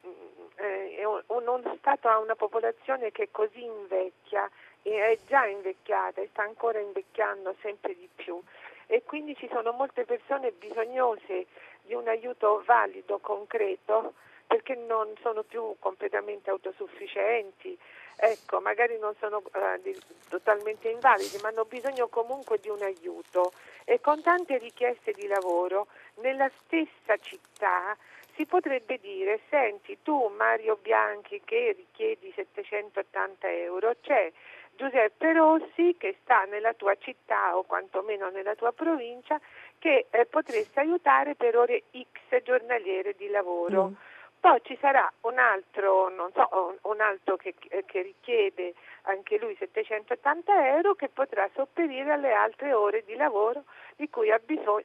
[0.56, 4.50] eh, uno Stato ha una popolazione che così invecchia,
[4.82, 8.40] è già invecchiata e sta ancora invecchiando sempre di più
[8.86, 11.46] e quindi ci sono molte persone bisognose
[11.82, 14.14] di un aiuto valido, concreto,
[14.46, 17.76] perché non sono più completamente autosufficienti,
[18.16, 19.96] ecco, magari non sono uh, di,
[20.28, 23.52] totalmente invalidi, ma hanno bisogno comunque di un aiuto
[23.84, 25.86] e con tante richieste di lavoro
[26.16, 27.96] nella stessa città
[28.34, 34.30] si potrebbe dire, senti tu Mario Bianchi che richiedi 780 euro, c'è
[34.76, 39.40] Giuseppe Rossi che sta nella tua città o quantomeno nella tua provincia
[39.78, 43.88] che eh, potresti aiutare per ore X giornaliere di lavoro.
[43.88, 43.94] Mm.
[44.38, 50.94] Poi ci sarà un altro, so, un altro che, che, richiede anche lui 780 euro
[50.94, 53.64] che potrà sopperire alle altre ore di lavoro
[53.96, 54.84] di cui ha bisogno.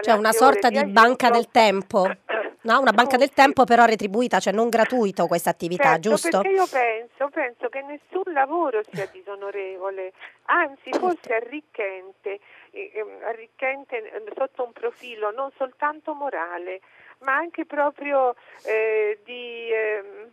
[0.00, 2.06] Cioè una sorta di, di banca del tempo,
[2.62, 2.80] no?
[2.80, 6.40] una banca del tempo però retribuita, cioè non gratuito questa attività, certo, giusto?
[6.42, 10.12] Perché io penso, penso che nessun lavoro sia disonorevole,
[10.46, 12.40] anzi forse arricchente,
[12.72, 16.80] ehm, arricchente sotto un profilo non soltanto morale
[17.22, 19.70] ma anche proprio eh, di...
[19.70, 20.30] Eh,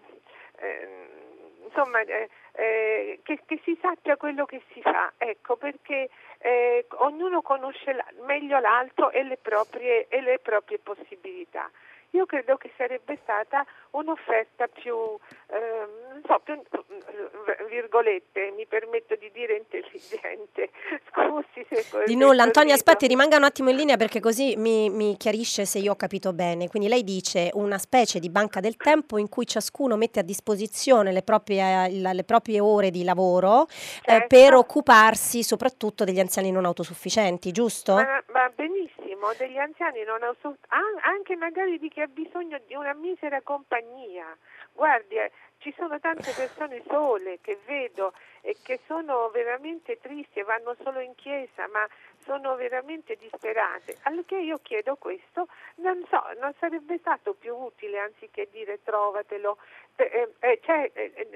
[0.62, 1.10] eh,
[1.66, 6.10] insomma, eh, eh, che, che, si sappia quello che si fa, ecco, perché
[6.40, 11.70] eh, ognuno conosce meglio l'altro e le, proprie, e le proprie possibilità
[12.12, 14.96] io credo che sarebbe stata un'offerta più,
[15.48, 16.60] eh, non so, più,
[17.70, 20.70] virgolette, mi permetto di dire intelligente.
[21.10, 25.18] Scusi se Di nulla, Antonia, aspetti, rimanga un attimo in linea perché così mi, mi,
[25.18, 26.68] chiarisce se io ho capito bene.
[26.68, 31.12] Quindi lei dice una specie di banca del tempo in cui ciascuno mette a disposizione
[31.12, 34.12] le proprie, le proprie ore di lavoro certo.
[34.12, 37.94] eh, per occuparsi soprattutto degli anziani non autosufficienti, giusto?
[37.96, 38.99] Ma, ma benissimo,
[39.38, 40.58] degli anziani autosufficienti,
[41.02, 44.36] anche magari di chi ha bisogno di una misera compagnia.
[44.74, 50.44] Guardi, eh, ci sono tante persone sole che vedo e che sono veramente tristi e
[50.44, 51.86] vanno solo in chiesa, ma
[52.24, 53.98] sono veramente disperate.
[54.04, 59.58] Allora io chiedo questo, non so, non sarebbe stato più utile anziché dire trovatelo,
[60.66, 60.92] cioè,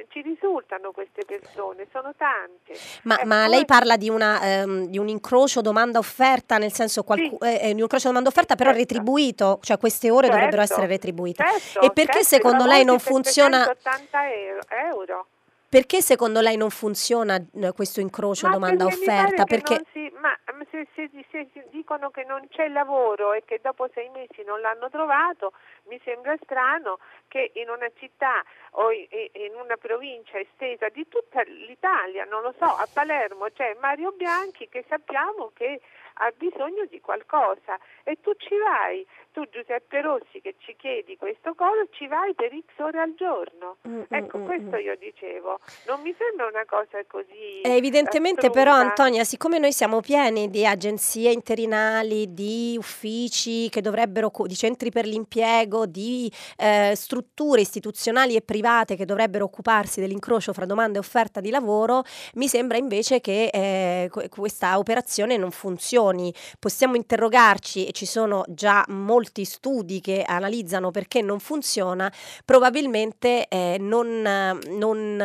[0.09, 2.73] ci risultano queste persone, sono tante.
[3.03, 7.43] Ma, eh, ma lei parla di, una, ehm, di, un incrocio domanda-offerta, nel senso qualcu-
[7.43, 7.57] sì.
[7.57, 8.85] Eh, di un incrocio domanda-offerta però certo.
[8.85, 10.35] retribuito, cioè queste ore certo.
[10.35, 11.43] dovrebbero essere retribuite.
[11.43, 13.67] Certo, e perché certo, secondo lei non funziona...
[13.69, 14.19] 80
[14.89, 15.27] euro.
[15.67, 17.43] Perché secondo lei non funziona
[17.73, 19.43] questo incrocio domanda-offerta?
[19.45, 19.83] Perché...
[19.91, 20.29] Si, ma
[20.95, 24.89] se, se, se, dicono che non c'è lavoro e che dopo sei mesi non l'hanno
[24.89, 25.53] trovato,
[25.83, 26.97] mi sembra strano
[27.27, 32.65] che in una città o in una provincia estesa di tutta l'Italia, non lo so,
[32.65, 35.79] a Palermo c'è Mario Bianchi che sappiamo che
[36.15, 41.53] ha bisogno di qualcosa e tu ci vai, tu Giuseppe Rossi che ci chiedi questo
[41.55, 43.77] cosa, ci vai per X ore al giorno.
[43.87, 44.79] Mm, mm ecco, mm, questo mm.
[44.79, 47.61] io dicevo, non mi sembra una cosa così.
[47.61, 48.59] Eh, evidentemente assoluta.
[48.59, 54.91] però Antonia, siccome noi siamo pieni di agenzie interinali, di uffici che dovrebbero, di centri
[54.91, 61.01] per l'impiego, di eh, strutture istituzionali e private che dovrebbero occuparsi dell'incrocio fra domanda e
[61.01, 62.03] offerta di lavoro,
[62.35, 66.01] mi sembra invece che eh, questa operazione non funzioni.
[66.59, 72.11] Possiamo interrogarci e ci sono già molti studi che analizzano perché non funziona,
[72.43, 74.21] probabilmente eh, non,
[74.67, 75.21] non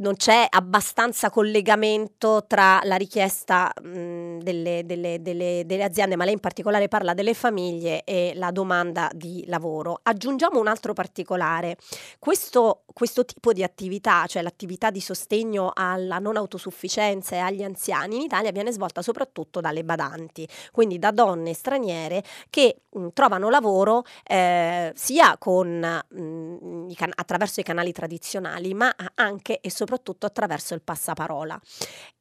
[0.00, 6.34] non c'è abbastanza collegamento tra la richiesta mh, delle, delle, delle, delle, aziende, ma lei
[6.34, 10.00] in particolare parla delle famiglie e la domanda di lavoro.
[10.02, 11.76] Aggiungiamo un altro particolare.
[12.18, 18.16] Questo, questo tipo di attività, cioè l'attività di sostegno alla non autosufficienza e agli anziani,
[18.16, 24.04] in Italia viene svolta soprattutto dalle badanti, quindi da donne straniere che mh, trovano lavoro
[24.24, 30.74] eh, sia con, mh, can- attraverso i canali tradizionali, ma anche e soprattutto soprattutto attraverso
[30.74, 31.60] il passaparola.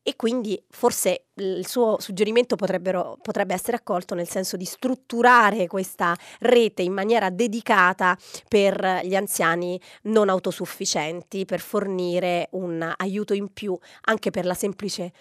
[0.01, 6.81] E quindi forse il suo suggerimento potrebbe essere accolto nel senso di strutturare questa rete
[6.81, 8.17] in maniera dedicata
[8.47, 15.11] per gli anziani non autosufficienti, per fornire un aiuto in più anche per la semplice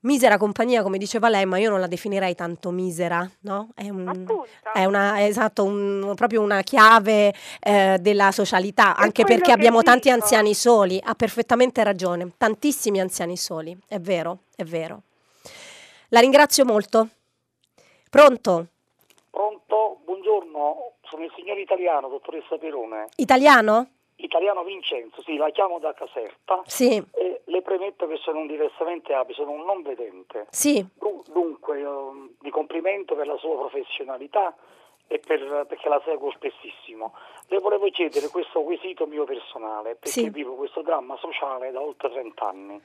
[0.00, 3.70] misera compagnia, come diceva lei, ma io non la definirei tanto misera, no?
[3.74, 4.26] È, un,
[4.72, 9.78] è una, è esatto, un, proprio una chiave eh, della socialità, è anche perché abbiamo
[9.78, 9.90] dico.
[9.90, 15.02] tanti anziani soli, ha perfettamente ragione, tantissimi anziani soli, è vero, è vero.
[16.08, 17.08] La ringrazio molto.
[18.08, 18.66] Pronto?
[19.30, 23.08] Pronto, buongiorno, sono il signor italiano, dottoressa Perone.
[23.16, 23.88] Italiano?
[24.28, 26.62] Italiano Vincenzo, sì, la chiamo da Caserta.
[26.66, 27.02] Sì.
[27.12, 30.46] E le premetto che sono un diversamente abile, sono un non vedente.
[30.50, 30.86] Sì.
[31.32, 31.82] Dunque,
[32.40, 34.54] di complimento per la sua professionalità
[35.06, 37.14] e per, perché la seguo spessissimo.
[37.46, 40.28] Le volevo chiedere questo quesito mio personale, perché sì.
[40.28, 42.82] vivo questo dramma sociale da oltre 30 anni.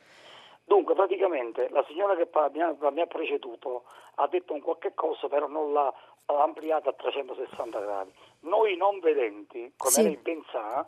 [0.64, 3.84] Dunque, praticamente, la signora che mi ha, mi ha preceduto
[4.16, 5.94] ha detto un qualche cosa, però non l'ha
[6.26, 8.12] ampliata a 360 gradi.
[8.42, 10.04] Noi non vedenti, come sì.
[10.04, 10.86] lei ben sa,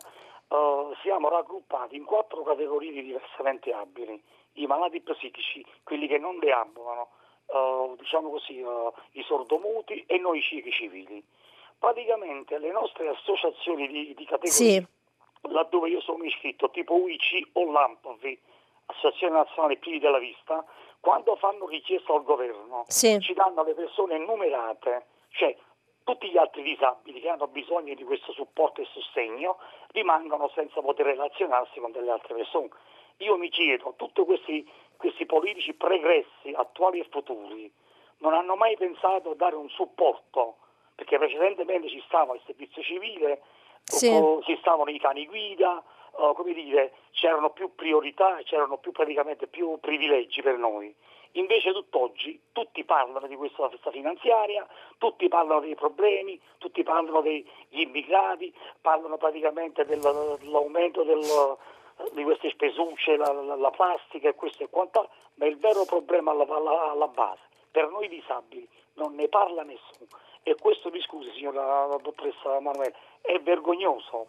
[0.48, 4.22] uh, siamo raggruppati in quattro categorie di diversamente abili,
[4.54, 7.08] i malati psichici, quelli che non deambulano,
[7.46, 11.24] uh, diciamo così, uh, i sordomuti e noi ciechi civili.
[11.78, 14.86] Praticamente le nostre associazioni di, di categorie, sì.
[15.42, 18.38] laddove io sono iscritto, tipo UIC o LAMPV,
[18.86, 20.64] Associazione Nazionale Piedi della Vista,
[21.00, 23.18] quando fanno richiesta al governo sì.
[23.20, 25.54] ci danno le persone numerate, cioè
[26.06, 31.06] tutti gli altri disabili che hanno bisogno di questo supporto e sostegno rimangono senza poter
[31.06, 32.68] relazionarsi con delle altre persone.
[33.18, 34.64] Io mi chiedo, tutti questi,
[34.96, 37.68] questi politici pregressi, attuali e futuri,
[38.18, 40.58] non hanno mai pensato a dare un supporto,
[40.94, 43.42] perché precedentemente ci stava il servizio civile,
[43.82, 44.08] sì.
[44.44, 45.82] ci stavano i cani guida,
[46.12, 50.94] come dire, c'erano più priorità, c'erano più, praticamente più privilegi per noi.
[51.36, 54.66] Invece tutt'oggi tutti parlano di questa festa finanziaria,
[54.96, 61.20] tutti parlano dei problemi, tutti parlano degli immigrati, parlano praticamente dell'aumento del,
[62.12, 66.30] di queste spesucce, la, la, la, plastica e questo e quant'altro, ma il vero problema
[66.30, 70.08] alla, alla, alla, base, per noi disabili, non ne parla nessuno.
[70.42, 74.28] E questo, mi scusi signora dottoressa Manuela, è vergognoso.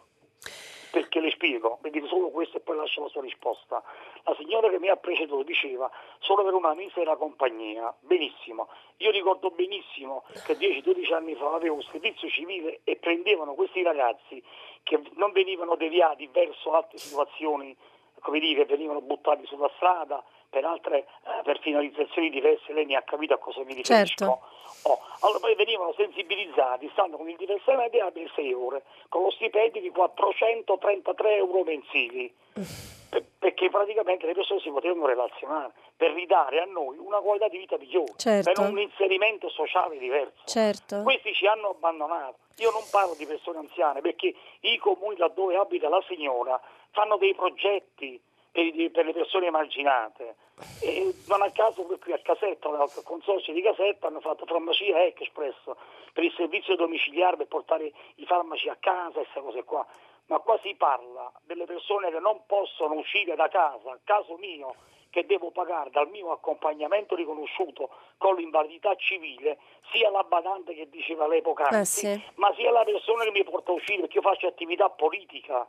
[0.90, 3.82] Perché le spiego, le dico solo questo e poi lascio la sua risposta.
[4.24, 8.68] La signora che mi ha preceduto diceva solo per una misera compagnia, benissimo.
[8.98, 14.42] Io ricordo benissimo che 10-12 anni fa avevo un servizio civile e prendevano questi ragazzi
[14.82, 17.76] che non venivano deviati verso altre situazioni,
[18.20, 23.02] come dire, venivano buttati sulla strada per altre eh, per finalizzazioni diverse, lei mi ha
[23.02, 23.94] capito a cosa mi riferisco.
[23.94, 24.40] Certo.
[24.82, 29.80] Oh, allora poi venivano sensibilizzati, stando con il diversamente abile 6 ore, con lo stipendio
[29.80, 32.32] di 433 euro mensili.
[33.08, 37.56] Per, perché praticamente le persone si potevano relazionare per ridare a noi una qualità di
[37.56, 38.52] vita migliore, certo.
[38.52, 40.44] per un inserimento sociale diverso.
[40.44, 41.02] Certo.
[41.02, 42.36] Questi ci hanno abbandonato.
[42.58, 47.34] Io non parlo di persone anziane perché i comuni laddove abita la signora fanno dei
[47.34, 48.20] progetti
[48.50, 50.36] per, le persone emarginate.
[50.80, 55.56] E non a caso qui a Caserta, al consorzio di Caserta, hanno fatto farmacia Express
[56.12, 59.86] per il servizio domiciliare per portare i farmaci a casa, queste cose qua.
[60.26, 64.74] Ma qua si parla delle persone che non possono uscire da casa, caso mio,
[65.10, 67.88] che devo pagare dal mio accompagnamento riconosciuto
[68.18, 69.58] con l'invalidità civile,
[69.90, 72.22] sia la badante che diceva all'epoca, eh sì.
[72.34, 75.66] ma sia la persona che mi porta a uscire perché io faccio attività politica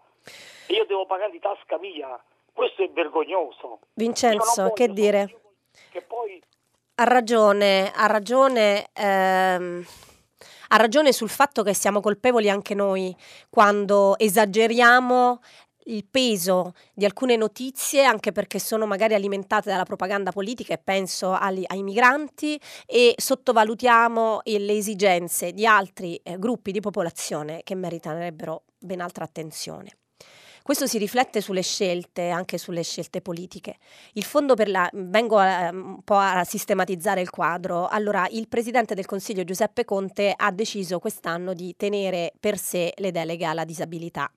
[0.67, 2.21] e io devo pagare di tasca mia.
[2.53, 3.79] Questo è vergognoso.
[3.93, 5.41] Vincenzo, che dire?
[5.91, 6.41] Che poi...
[6.95, 8.89] Ha ragione, ha ragione.
[8.93, 9.85] Ehm
[10.71, 13.15] ha ragione sul fatto che siamo colpevoli anche noi
[13.49, 15.39] quando esageriamo
[15.85, 21.31] il peso di alcune notizie, anche perché sono magari alimentate dalla propaganda politica e penso
[21.31, 28.63] ai, ai migranti, e sottovalutiamo le esigenze di altri eh, gruppi di popolazione che meriterebbero
[28.77, 29.89] ben altra attenzione.
[30.69, 33.77] Questo si riflette sulle scelte, anche sulle scelte politiche.
[34.13, 34.87] Il fondo per la...
[34.93, 37.87] vengo a, un po' a sistematizzare il quadro.
[37.87, 43.09] Allora, il Presidente del Consiglio Giuseppe Conte ha deciso quest'anno di tenere per sé le
[43.09, 44.31] deleghe alla disabilità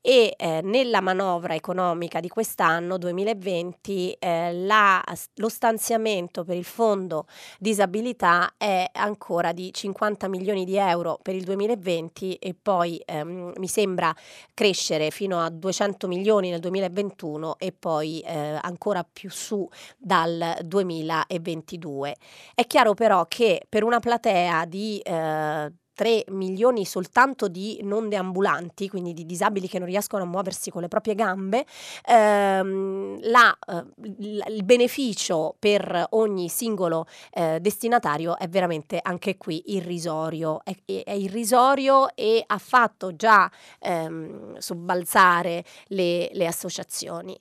[0.00, 5.02] e eh, nella manovra economica di quest'anno 2020 eh, la,
[5.34, 7.26] lo stanziamento per il fondo
[7.58, 13.68] disabilità è ancora di 50 milioni di euro per il 2020 e poi ehm, mi
[13.68, 14.14] sembra
[14.54, 22.16] crescere fino a 200 milioni nel 2021 e poi eh, ancora più su dal 2022.
[22.54, 25.72] È chiaro però che per una platea di eh,
[26.02, 30.82] 3 milioni soltanto di non deambulanti, quindi di disabili che non riescono a muoversi con
[30.82, 31.64] le proprie gambe,
[32.04, 33.84] ehm, la, eh,
[34.18, 40.62] il beneficio per ogni singolo eh, destinatario è veramente anche qui irrisorio.
[40.64, 43.48] È, è, irrisorio e ha fatto già
[43.78, 47.40] ehm, sobbalzare le, le associazioni.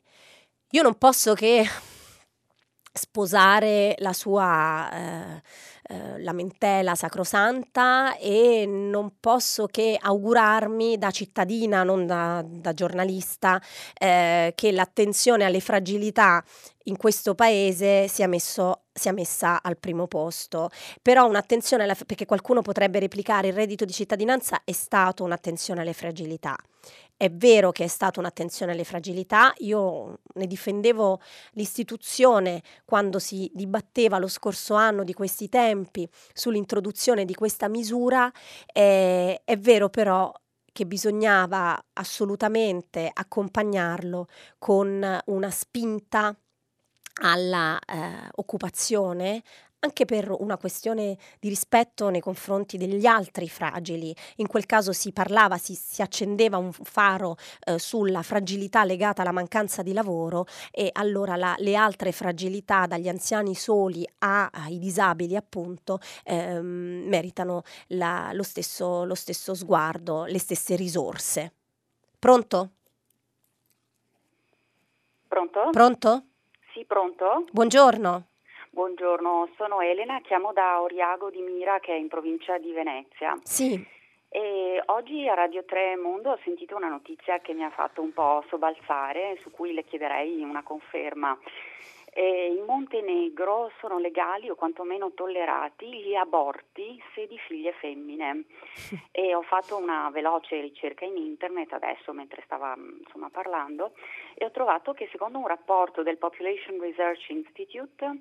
[0.69, 1.67] Io non posso che
[2.93, 5.41] sposare la sua eh,
[5.91, 13.61] eh, lamentela sacrosanta e non posso che augurarmi da cittadina, non da, da giornalista,
[13.97, 16.41] eh, che l'attenzione alle fragilità
[16.85, 20.69] in questo paese sia, messo, sia, messa al primo posto.
[21.01, 25.93] Però un'attenzione, alla, perché qualcuno potrebbe replicare il reddito di cittadinanza, è stato un'attenzione alle
[25.93, 26.55] fragilità.
[27.21, 34.17] È vero che è stata un'attenzione alle fragilità, io ne difendevo l'istituzione quando si dibatteva
[34.17, 38.31] lo scorso anno di questi tempi sull'introduzione di questa misura,
[38.73, 40.33] eh, è vero però
[40.71, 46.35] che bisognava assolutamente accompagnarlo con una spinta
[47.21, 49.43] alla eh, occupazione,
[49.83, 54.15] anche per una questione di rispetto nei confronti degli altri fragili.
[54.37, 59.31] In quel caso si parlava, si, si accendeva un faro eh, sulla fragilità legata alla
[59.31, 65.35] mancanza di lavoro e allora la, le altre fragilità, dagli anziani soli a, ai disabili
[65.35, 71.53] appunto, ehm, meritano la, lo, stesso, lo stesso sguardo, le stesse risorse.
[72.19, 72.69] Pronto?
[75.27, 75.69] Pronto?
[75.71, 76.23] Pronto?
[76.73, 77.45] Sì, pronto?
[77.51, 78.30] Buongiorno.
[78.73, 83.37] Buongiorno, sono Elena, chiamo da Oriago di Mira che è in provincia di Venezia.
[83.43, 83.85] Sì.
[84.29, 88.13] E oggi a Radio 3 Mondo ho sentito una notizia che mi ha fatto un
[88.13, 91.37] po' sobbalzare, su cui le chiederei una conferma.
[92.13, 98.45] E in Montenegro sono legali o quantomeno tollerati gli aborti se di figlie femmine
[99.11, 103.93] e ho fatto una veloce ricerca in internet adesso mentre stava insomma, parlando
[104.33, 108.19] e ho trovato che secondo un rapporto del Population Research Institute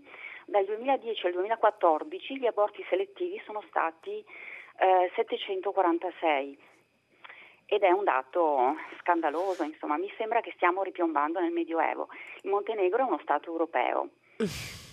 [0.50, 4.18] dal 2010 al 2014 gli aborti selettivi sono stati
[4.78, 6.58] eh, 746
[7.66, 12.08] ed è un dato scandaloso, insomma, mi sembra che stiamo ripiombando nel Medioevo.
[12.42, 14.08] Il Montenegro è uno Stato europeo.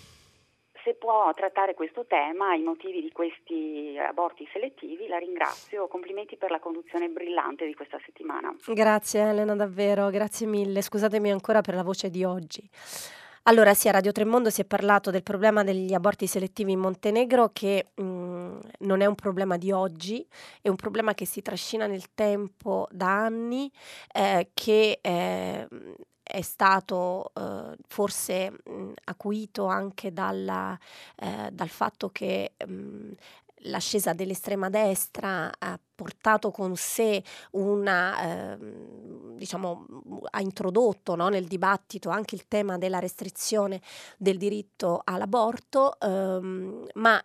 [0.84, 5.88] Se può trattare questo tema, i motivi di questi aborti selettivi, la ringrazio.
[5.88, 8.54] Complimenti per la conduzione brillante di questa settimana.
[8.64, 10.80] Grazie Elena, davvero, grazie mille.
[10.80, 12.62] Scusatemi ancora per la voce di oggi.
[13.44, 17.50] Allora sì, a Radio Tremondo si è parlato del problema degli aborti selettivi in Montenegro
[17.52, 20.26] che mh, mm, non è un problema di oggi,
[20.60, 23.70] è un problema che si trascina nel tempo da anni,
[24.12, 25.68] eh, che eh,
[26.22, 30.78] è stato eh, forse mh, acuito anche dalla,
[31.16, 33.12] eh, dal fatto che mh,
[33.62, 37.22] l'ascesa dell'estrema destra ha portato con sé
[37.52, 38.58] una, eh,
[39.34, 39.86] diciamo,
[40.30, 43.80] ha introdotto no, nel dibattito anche il tema della restrizione
[44.16, 47.22] del diritto all'aborto, ehm, ma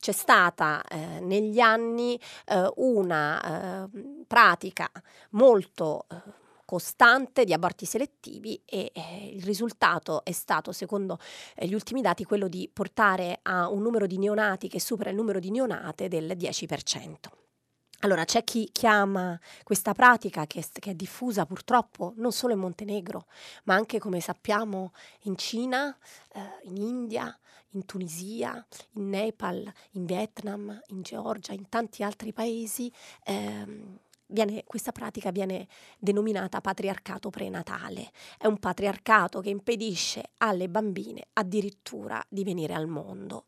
[0.00, 4.90] c'è stata eh, negli anni eh, una eh, pratica
[5.30, 6.40] molto eh,
[6.72, 11.18] costante di aborti selettivi e eh, il risultato è stato, secondo
[11.54, 15.16] eh, gli ultimi dati, quello di portare a un numero di neonati che supera il
[15.16, 17.14] numero di neonate del 10%.
[18.00, 23.26] Allora, c'è chi chiama questa pratica che, che, è diffusa purtroppo non solo in Montenegro,
[23.64, 24.92] ma anche, come sappiamo,
[25.24, 25.94] in Cina,
[26.32, 27.38] eh, in India,
[27.72, 32.90] in Tunisia, in Nepal, in Vietnam, in Georgia, in tanti altri paesi.
[33.24, 33.98] Ehm,
[34.32, 35.68] viene, questa pratica viene
[35.98, 38.10] denominata patriarcato prenatale.
[38.38, 43.46] È un patriarcato che impedisce alle bambine addirittura di venire al mondo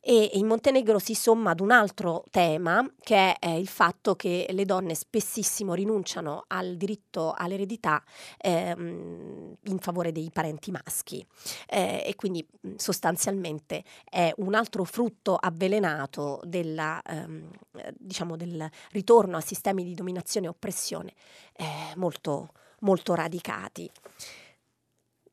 [0.00, 4.64] e in Montenegro si somma ad un altro tema che è il fatto che le
[4.64, 8.02] donne spessissimo rinunciano al diritto all'eredità
[8.38, 11.24] ehm, in favore dei parenti maschi
[11.68, 12.46] eh, e quindi
[12.76, 17.50] sostanzialmente è un altro frutto avvelenato della, ehm,
[17.94, 21.12] diciamo del ritorno a sistemi di dominazione e oppressione
[21.54, 21.64] eh,
[21.96, 23.90] molto, molto radicati.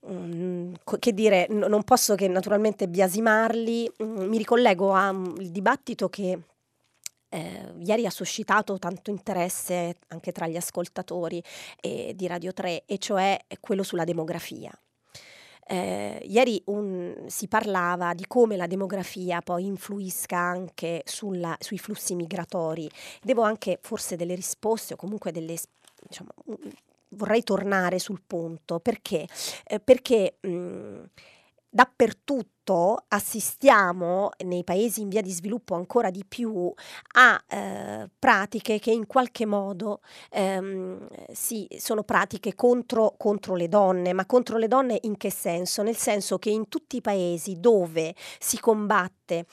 [0.07, 6.39] Mm, che dire, non posso che naturalmente biasimarli, mm, mi ricollego al mm, dibattito che
[7.29, 11.41] eh, ieri ha suscitato tanto interesse anche tra gli ascoltatori
[11.81, 14.71] eh, di Radio 3, e cioè quello sulla demografia.
[15.67, 22.13] Eh, ieri un, si parlava di come la demografia poi influisca anche sulla, sui flussi
[22.13, 22.87] migratori.
[23.23, 25.57] Devo anche forse delle risposte o comunque delle
[26.07, 26.29] diciamo,
[27.09, 29.25] vorrei tornare sul punto perché,
[29.65, 31.03] eh, perché mh,
[31.69, 32.53] dappertutto
[33.07, 36.73] assistiamo nei paesi in via di sviluppo ancora di più
[37.13, 40.01] a eh, pratiche che in qualche modo
[40.31, 45.83] ehm, sì, sono pratiche contro, contro, le donne, ma contro le donne in che senso?
[45.83, 49.45] Nel senso che in tutti i paesi dove si combatte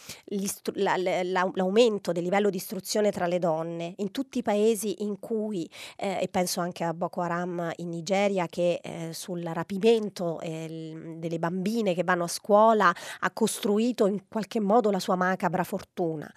[0.74, 5.18] la, la, l'aumento del livello di istruzione tra le donne, in tutti i paesi in
[5.18, 11.16] cui, eh, e penso anche a Boko Haram in Nigeria che eh, sul rapimento eh,
[11.16, 16.30] delle bambine che vanno a scuola ha costruito in qualche modo la sua macabra fortuna.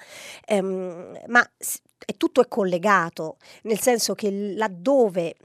[0.46, 1.48] Ehm, ma
[2.18, 5.36] tutto è collegato, nel senso che laddove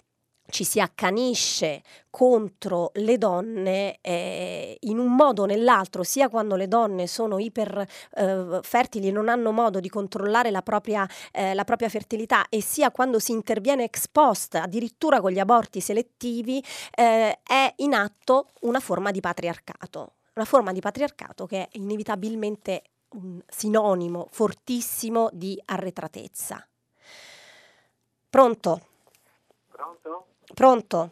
[0.50, 6.68] ci si accanisce contro le donne eh, in un modo o nell'altro, sia quando le
[6.68, 7.86] donne sono iper
[8.16, 12.60] eh, fertili e non hanno modo di controllare la propria, eh, la propria, fertilità, e
[12.60, 16.62] sia quando si interviene ex post, addirittura con gli aborti selettivi,
[16.94, 22.82] eh, è in atto una forma di patriarcato una forma di patriarcato che è inevitabilmente
[23.10, 26.66] un sinonimo fortissimo di arretratezza.
[28.30, 28.80] Pronto?
[29.70, 30.26] Pronto?
[30.54, 31.10] Pronto?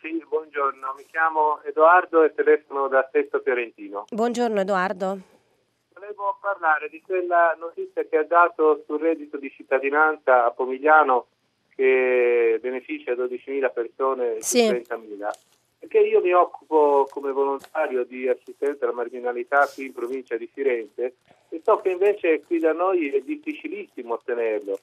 [0.00, 4.04] Sì, buongiorno, mi chiamo Edoardo e telefono da Sesto Fiorentino.
[4.10, 5.18] Buongiorno Edoardo.
[5.94, 11.28] Volevo parlare di quella notizia che ha dato sul reddito di cittadinanza a Pomigliano
[11.74, 14.68] che beneficia 12.000 persone sì.
[14.68, 15.30] 30.000
[15.86, 21.14] perché io mi occupo come volontario di assistenza alla marginalità qui in provincia di Firenze
[21.48, 24.80] e so che invece qui da noi è difficilissimo ottenerlo.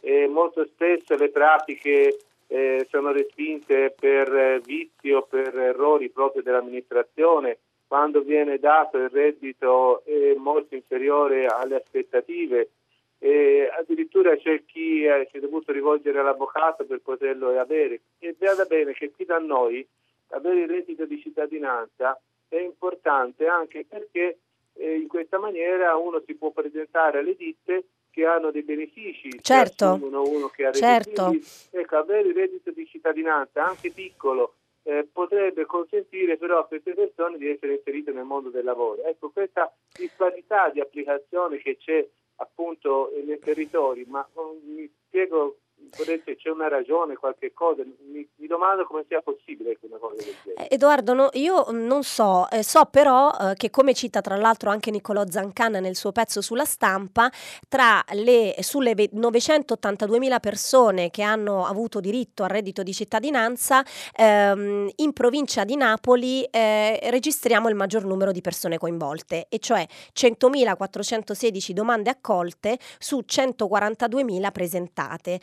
[0.00, 6.42] E molto spesso le pratiche eh, sono respinte per eh, vizi o per errori proprio
[6.42, 7.58] dell'amministrazione.
[7.86, 12.70] Quando viene dato il reddito è molto inferiore alle aspettative.
[13.18, 18.00] E addirittura c'è chi eh, si è dovuto rivolgere all'avvocato per poterlo avere.
[18.18, 19.84] E veda bene che qui da noi
[20.28, 24.38] avere il reddito di cittadinanza è importante anche perché
[24.74, 29.98] eh, in questa maniera uno si può presentare alle ditte che hanno dei benefici, certo,
[30.00, 31.34] uno che ha certo.
[31.70, 37.38] ecco, avere il reddito di cittadinanza anche piccolo eh, potrebbe consentire però a queste persone
[37.38, 39.02] di essere inserite nel mondo del lavoro.
[39.04, 42.06] Ecco, questa disparità di applicazione che c'è
[42.36, 45.58] appunto nei territori, ma um, mi spiego
[46.44, 50.68] c'è una ragione, qualche cosa, mi, mi, domando come sia possibile una cosa del genere.
[50.68, 54.70] Eh, Edoardo, no, io non so, eh, so però eh, che come cita tra l'altro
[54.70, 57.30] anche Niccolò Zancan nel suo pezzo sulla stampa,
[57.68, 63.84] tra le, sulle 982.000 persone che hanno avuto diritto al reddito di cittadinanza,
[64.16, 69.86] ehm, in provincia di Napoli eh, registriamo il maggior numero di persone coinvolte, e cioè
[70.14, 75.40] 100.416 domande accolte su 142.000 presentate.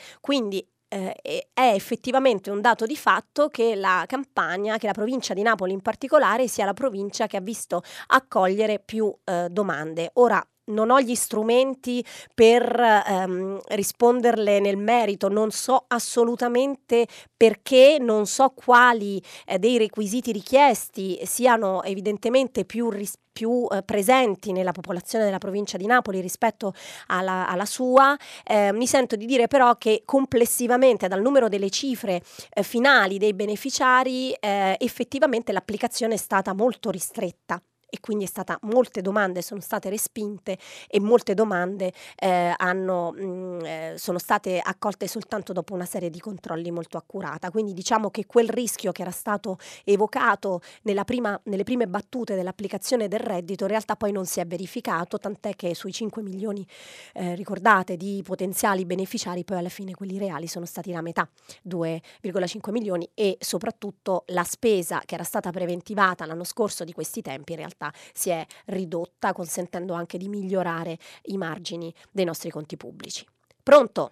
[0.93, 5.71] Eh, è effettivamente un dato di fatto che la Campania, che la provincia di Napoli
[5.71, 10.11] in particolare, sia la provincia che ha visto accogliere più eh, domande.
[10.15, 18.25] Ora, non ho gli strumenti per ehm, risponderle nel merito, non so assolutamente perché, non
[18.25, 25.23] so quali eh, dei requisiti richiesti siano evidentemente più rispetto più eh, presenti nella popolazione
[25.23, 26.73] della provincia di Napoli rispetto
[27.07, 32.21] alla, alla sua, eh, mi sento di dire però che complessivamente dal numero delle cifre
[32.53, 37.61] eh, finali dei beneficiari eh, effettivamente l'applicazione è stata molto ristretta
[37.91, 40.57] e quindi è stata, molte domande sono state respinte
[40.87, 46.09] e molte domande eh, hanno, mh, mm, eh, sono state accolte soltanto dopo una serie
[46.09, 47.51] di controlli molto accurata.
[47.51, 50.61] Quindi diciamo che quel rischio che era stato evocato
[51.03, 55.57] prima, nelle prime battute dell'applicazione del reddito in realtà poi non si è verificato, tant'è
[55.57, 56.65] che sui 5 milioni,
[57.13, 61.27] eh, ricordate, di potenziali beneficiari poi alla fine quelli reali sono stati la metà,
[61.67, 67.51] 2,5 milioni e soprattutto la spesa che era stata preventivata l'anno scorso di questi tempi
[67.51, 72.77] in realtà realtà si è ridotta, consentendo anche di migliorare i margini dei nostri conti
[72.77, 73.25] pubblici.
[73.63, 74.11] Pronto?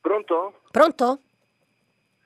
[0.00, 0.60] Pronto?
[0.70, 1.20] Pronto?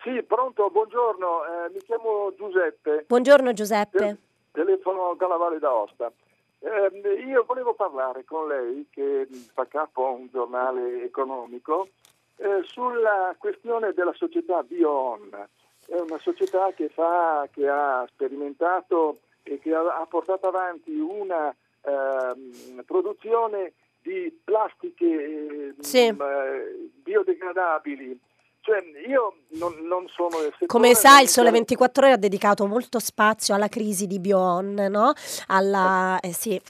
[0.03, 3.05] Sì, pronto, buongiorno, eh, mi chiamo Giuseppe.
[3.07, 4.19] Buongiorno Giuseppe.
[4.53, 6.11] telefono dalla Valle d'Aosta.
[6.59, 11.89] Eh, io volevo parlare con lei, che fa capo a un giornale economico,
[12.37, 15.31] eh, sulla questione della società BioOn.
[15.87, 19.19] È una società che, fa, che ha sperimentato
[19.59, 23.73] che ha, portato avanti una eh, produzione
[24.03, 26.13] di plastiche sì.
[26.13, 28.19] mh, eh, biodegradabili.
[28.63, 30.37] Cioè, io non, non sono
[30.67, 35.13] Come sai, il Sole 24 Ore ha dedicato molto spazio alla crisi di Bion, no?
[35.47, 36.61] Alla, eh, sì.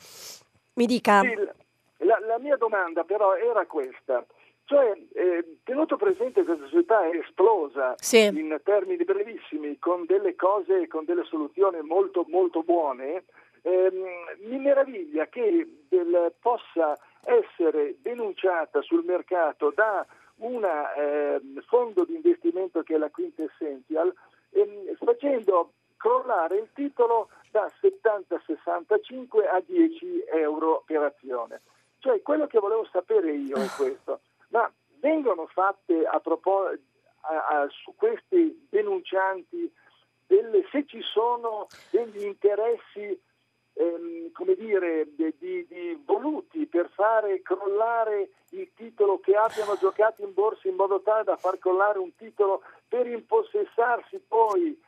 [0.74, 1.20] Mi dica.
[1.23, 1.35] Sì,
[2.05, 4.24] la, la mia domanda però era questa.
[4.70, 8.26] Cioè, eh, tenuto presente che questa società è esplosa sì.
[8.26, 13.24] in termini brevissimi, con delle cose, con delle soluzioni molto, molto buone,
[13.62, 14.05] ehm,
[14.42, 20.06] mi meraviglia che del, possa essere denunciata sul mercato da
[20.36, 24.14] un eh, fondo di investimento che è la Quintessential,
[24.51, 31.60] ehm, facendo crollare il titolo da 70-65 a 10 euro per azione.
[31.98, 34.20] Cioè, quello che volevo sapere io è questo
[34.51, 36.78] ma vengono fatte a propos-
[37.22, 39.72] a, a, su questi denuncianti
[40.27, 43.20] delle, se ci sono degli interessi
[43.72, 50.22] ehm, come dire, di, di, di voluti per fare crollare il titolo che abbiano giocato
[50.22, 54.78] in borsa in modo tale da far crollare un titolo per impossessarsi poi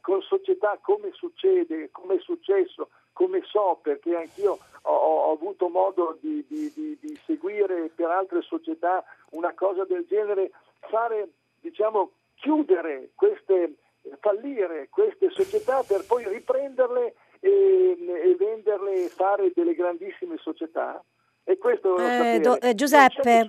[0.00, 6.18] con società come succede, come è successo, come so perché anch'io ho, ho avuto modo
[6.20, 11.30] di, di, di, di, seguire per altre società una cosa del genere, fare,
[11.60, 13.76] diciamo, chiudere queste,
[14.20, 21.02] fallire queste società per poi riprenderle e, e venderle e fare delle grandissime società.
[21.42, 23.46] E questo eh, do, eh, Giuseppe?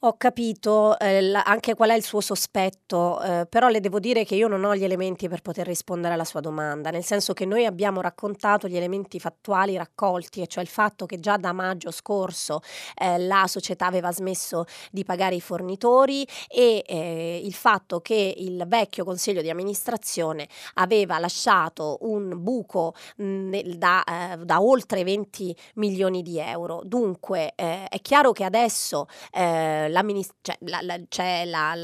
[0.00, 4.24] Ho capito eh, la, anche qual è il suo sospetto, eh, però le devo dire
[4.24, 7.44] che io non ho gli elementi per poter rispondere alla sua domanda, nel senso che
[7.44, 11.90] noi abbiamo raccontato gli elementi fattuali raccolti, e cioè il fatto che già da maggio
[11.90, 12.60] scorso
[12.94, 18.64] eh, la società aveva smesso di pagare i fornitori e eh, il fatto che il
[18.66, 26.22] vecchio consiglio di amministrazione aveva lasciato un buco mh, da, eh, da, oltre 20 milioni
[26.22, 26.80] di euro.
[26.84, 29.59] Dunque eh, è chiaro che adesso eh,
[30.42, 31.74] cioè, la, la, c'è la,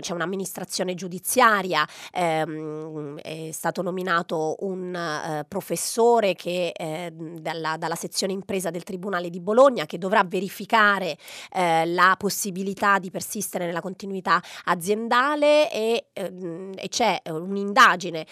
[0.00, 8.32] c'è un'amministrazione giudiziaria, ehm, è stato nominato un eh, professore che, eh, dalla, dalla, sezione
[8.32, 11.16] impresa del Tribunale di Bologna che dovrà verificare
[11.52, 18.26] eh, la possibilità di persistere nella continuità aziendale e, ehm, e c'è un'indagine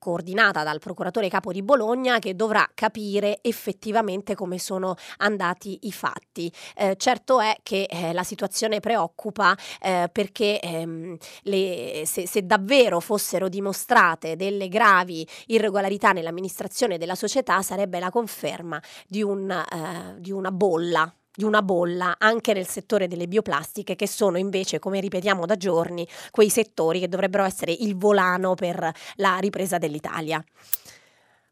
[0.00, 6.50] coordinata dal procuratore capo di Bologna che dovrà capire effettivamente come sono andati i fatti.
[6.74, 12.98] Eh, certo è che eh, la situazione preoccupa eh, perché ehm, le, se, se, davvero
[12.98, 20.32] fossero dimostrate delle gravi irregolarità nell'amministrazione della società sarebbe la conferma di, un, eh, di
[20.32, 25.46] una bolla di una bolla anche nel settore delle bioplastiche che sono invece, come ripetiamo
[25.46, 30.44] da giorni, quei settori che dovrebbero essere il volano per la ripresa dell'Italia.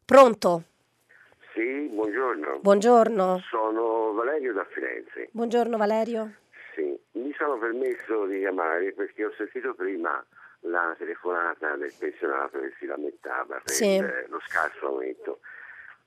[0.05, 0.63] Pronto?
[1.55, 2.59] Sì, buongiorno.
[2.61, 3.39] Buongiorno.
[3.49, 5.29] Sono Valerio da Firenze.
[5.31, 6.35] Buongiorno Valerio.
[6.75, 10.23] Sì, mi sono permesso di chiamare perché ho sentito prima
[10.61, 13.97] la telefonata del pensionato che si lamentava per sì.
[13.97, 15.39] lo scarso aumento.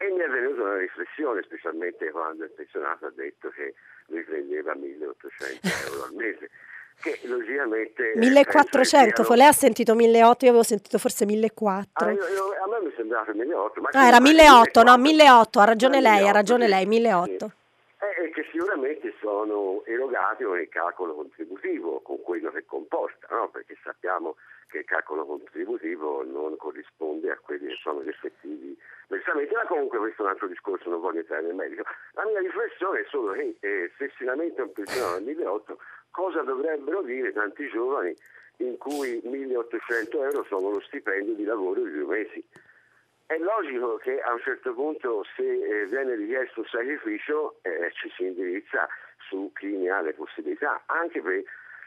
[0.02, 3.72] E mi è venuta una riflessione, specialmente quando il pensionato ha detto che
[4.06, 6.50] lui prendeva 1800 euro al mese.
[7.00, 9.36] Che logicamente 1400, siano...
[9.36, 12.04] lei ha sentito 1800, io avevo sentito forse 1400.
[12.04, 13.80] Ah, io, io, a me mi sembrava 1800.
[13.80, 17.46] Ma ah, era 1800, no, 1800, ha ragione lei, ha ragione lei, 1800.
[17.46, 17.60] Sì.
[18.02, 23.48] Eh, che sicuramente sono erogati con il calcolo contributivo, con quello che comporta, no?
[23.50, 24.34] perché sappiamo
[24.72, 28.76] che il calcolo contributivo non corrisponde a quelli che sono gli effettivi
[29.06, 31.84] versamenti, ma comunque questo è un altro discorso, non voglio entrare nel merito.
[32.12, 35.78] La mia riflessione è solo che eh, se si lamenta un pensionato nel 2008,
[36.10, 38.16] cosa dovrebbero dire tanti giovani
[38.58, 42.42] in cui 1800 euro sono lo stipendio di lavoro di due mesi?
[43.26, 48.10] È logico che a un certo punto se eh, viene richiesto un sacrificio eh, ci
[48.16, 48.88] si indirizza
[49.28, 51.42] su chi ne ha le possibilità, anche per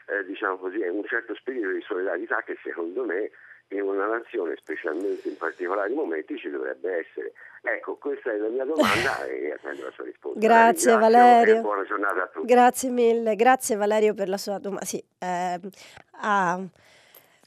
[0.06, 3.30] eh, diciamo così, un certo spirito di solidarietà che secondo me
[3.68, 7.32] in una nazione, specialmente in particolari momenti, ci dovrebbe essere.
[7.62, 10.38] Ecco, questa è la mia domanda e attendo la sua risposta.
[10.38, 11.60] Grazie Valerio.
[11.62, 12.46] buona giornata a tutti.
[12.46, 14.84] Grazie mille, grazie Valerio per la sua domanda.
[14.84, 15.60] Sì, eh,
[16.20, 16.64] ah,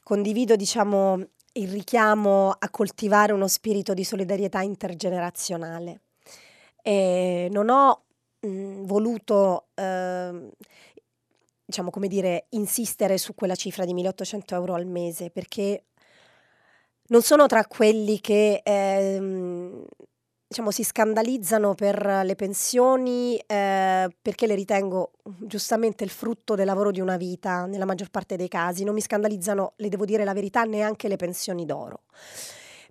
[0.02, 6.00] condivido diciamo, il richiamo a coltivare uno spirito di solidarietà intergenerazionale.
[6.82, 8.04] E non ho
[8.40, 10.50] mh, voluto eh,
[11.70, 15.84] diciamo come dire, insistere su quella cifra di 1800 euro al mese perché
[17.08, 19.84] non sono tra quelli che ehm,
[20.46, 26.90] diciamo, si scandalizzano per le pensioni eh, perché le ritengo giustamente il frutto del lavoro
[26.90, 28.84] di una vita nella maggior parte dei casi.
[28.84, 32.02] Non mi scandalizzano, le devo dire la verità, neanche le pensioni d'oro.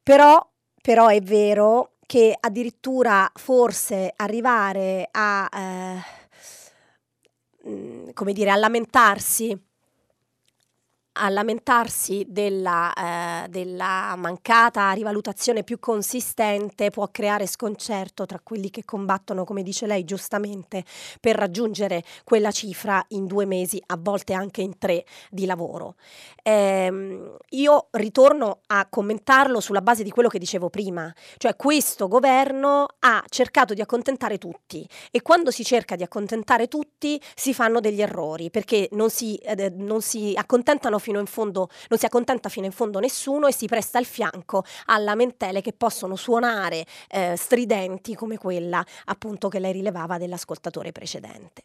[0.02, 0.50] Però,
[0.82, 5.50] però è vero che addirittura forse arrivare a...
[5.54, 6.19] Eh,
[8.20, 9.58] come dire, a lamentarsi
[11.20, 18.86] a lamentarsi della, eh, della, mancata rivalutazione più consistente può creare sconcerto tra quelli che
[18.86, 20.86] combattono, come dice lei giustamente,
[21.20, 25.96] per raggiungere quella cifra in due mesi, a volte anche in tre di lavoro.
[26.42, 32.88] Eh, io ritorno a commentarlo sulla base di quello che dicevo prima, cioè questo governo
[33.00, 38.02] ha cercato di accontentare tutti e quando si cerca di accontentare tutti si fanno degli
[38.02, 42.68] errori perché non si, eh, non si accontentano fino in fondo, non si accontenta fino
[42.68, 48.14] in fondo nessuno e si presta il fianco a lamentele che possono suonare eh, stridenti
[48.14, 51.64] come quella appunto che lei rilevava dell'ascoltatore precedente.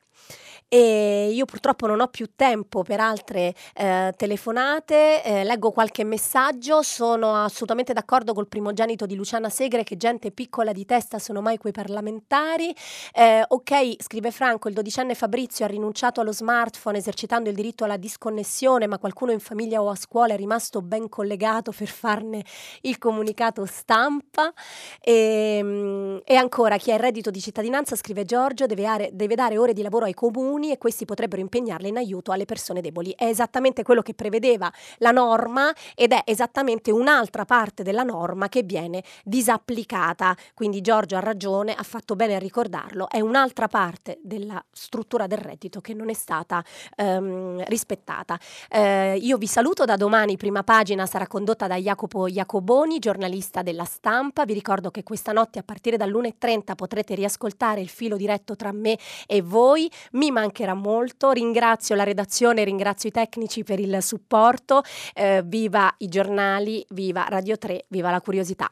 [0.74, 6.82] E io purtroppo non ho più tempo per altre eh, telefonate, eh, leggo qualche messaggio,
[6.82, 11.58] sono assolutamente d'accordo col primogenito di Luciana Segre che gente piccola di testa sono mai
[11.58, 12.74] quei parlamentari.
[13.12, 17.96] Eh, ok, scrive Franco, il dodicenne Fabrizio ha rinunciato allo smartphone esercitando il diritto alla
[17.96, 22.44] disconnessione, ma qualcuno in famiglia o a scuola è rimasto ben collegato per farne
[22.80, 24.52] il comunicato stampa.
[25.00, 29.36] E, ehm, e ancora, chi ha il reddito di cittadinanza, scrive Giorgio, deve, are, deve
[29.36, 33.14] dare ore di lavoro ai comuni e questi potrebbero impegnarle in aiuto alle persone deboli.
[33.16, 38.62] È esattamente quello che prevedeva la norma ed è esattamente un'altra parte della norma che
[38.62, 40.36] viene disapplicata.
[40.54, 45.38] Quindi Giorgio ha ragione, ha fatto bene a ricordarlo, è un'altra parte della struttura del
[45.38, 46.64] reddito che non è stata
[46.96, 48.38] ehm, rispettata.
[48.68, 53.84] Eh, io vi saluto da domani, prima pagina sarà condotta da Jacopo Jacoboni, giornalista della
[53.84, 54.44] stampa.
[54.44, 58.98] Vi ricordo che questa notte a partire dall'1.30 potrete riascoltare il filo diretto tra me
[59.26, 59.90] e voi.
[60.12, 64.82] Mi mancherà molto, ringrazio la redazione, ringrazio i tecnici per il supporto.
[65.14, 68.70] Eh, viva i giornali, viva Radio 3, viva la curiosità.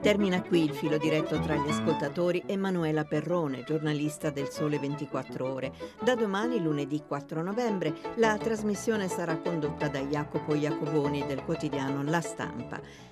[0.00, 5.72] Termina qui il filo diretto tra gli ascoltatori Emanuela Perrone, giornalista del Sole 24 Ore.
[6.02, 12.22] Da domani, lunedì 4 novembre, la trasmissione sarà condotta da Jacopo Jacoboni del quotidiano La
[12.22, 12.80] Stampa.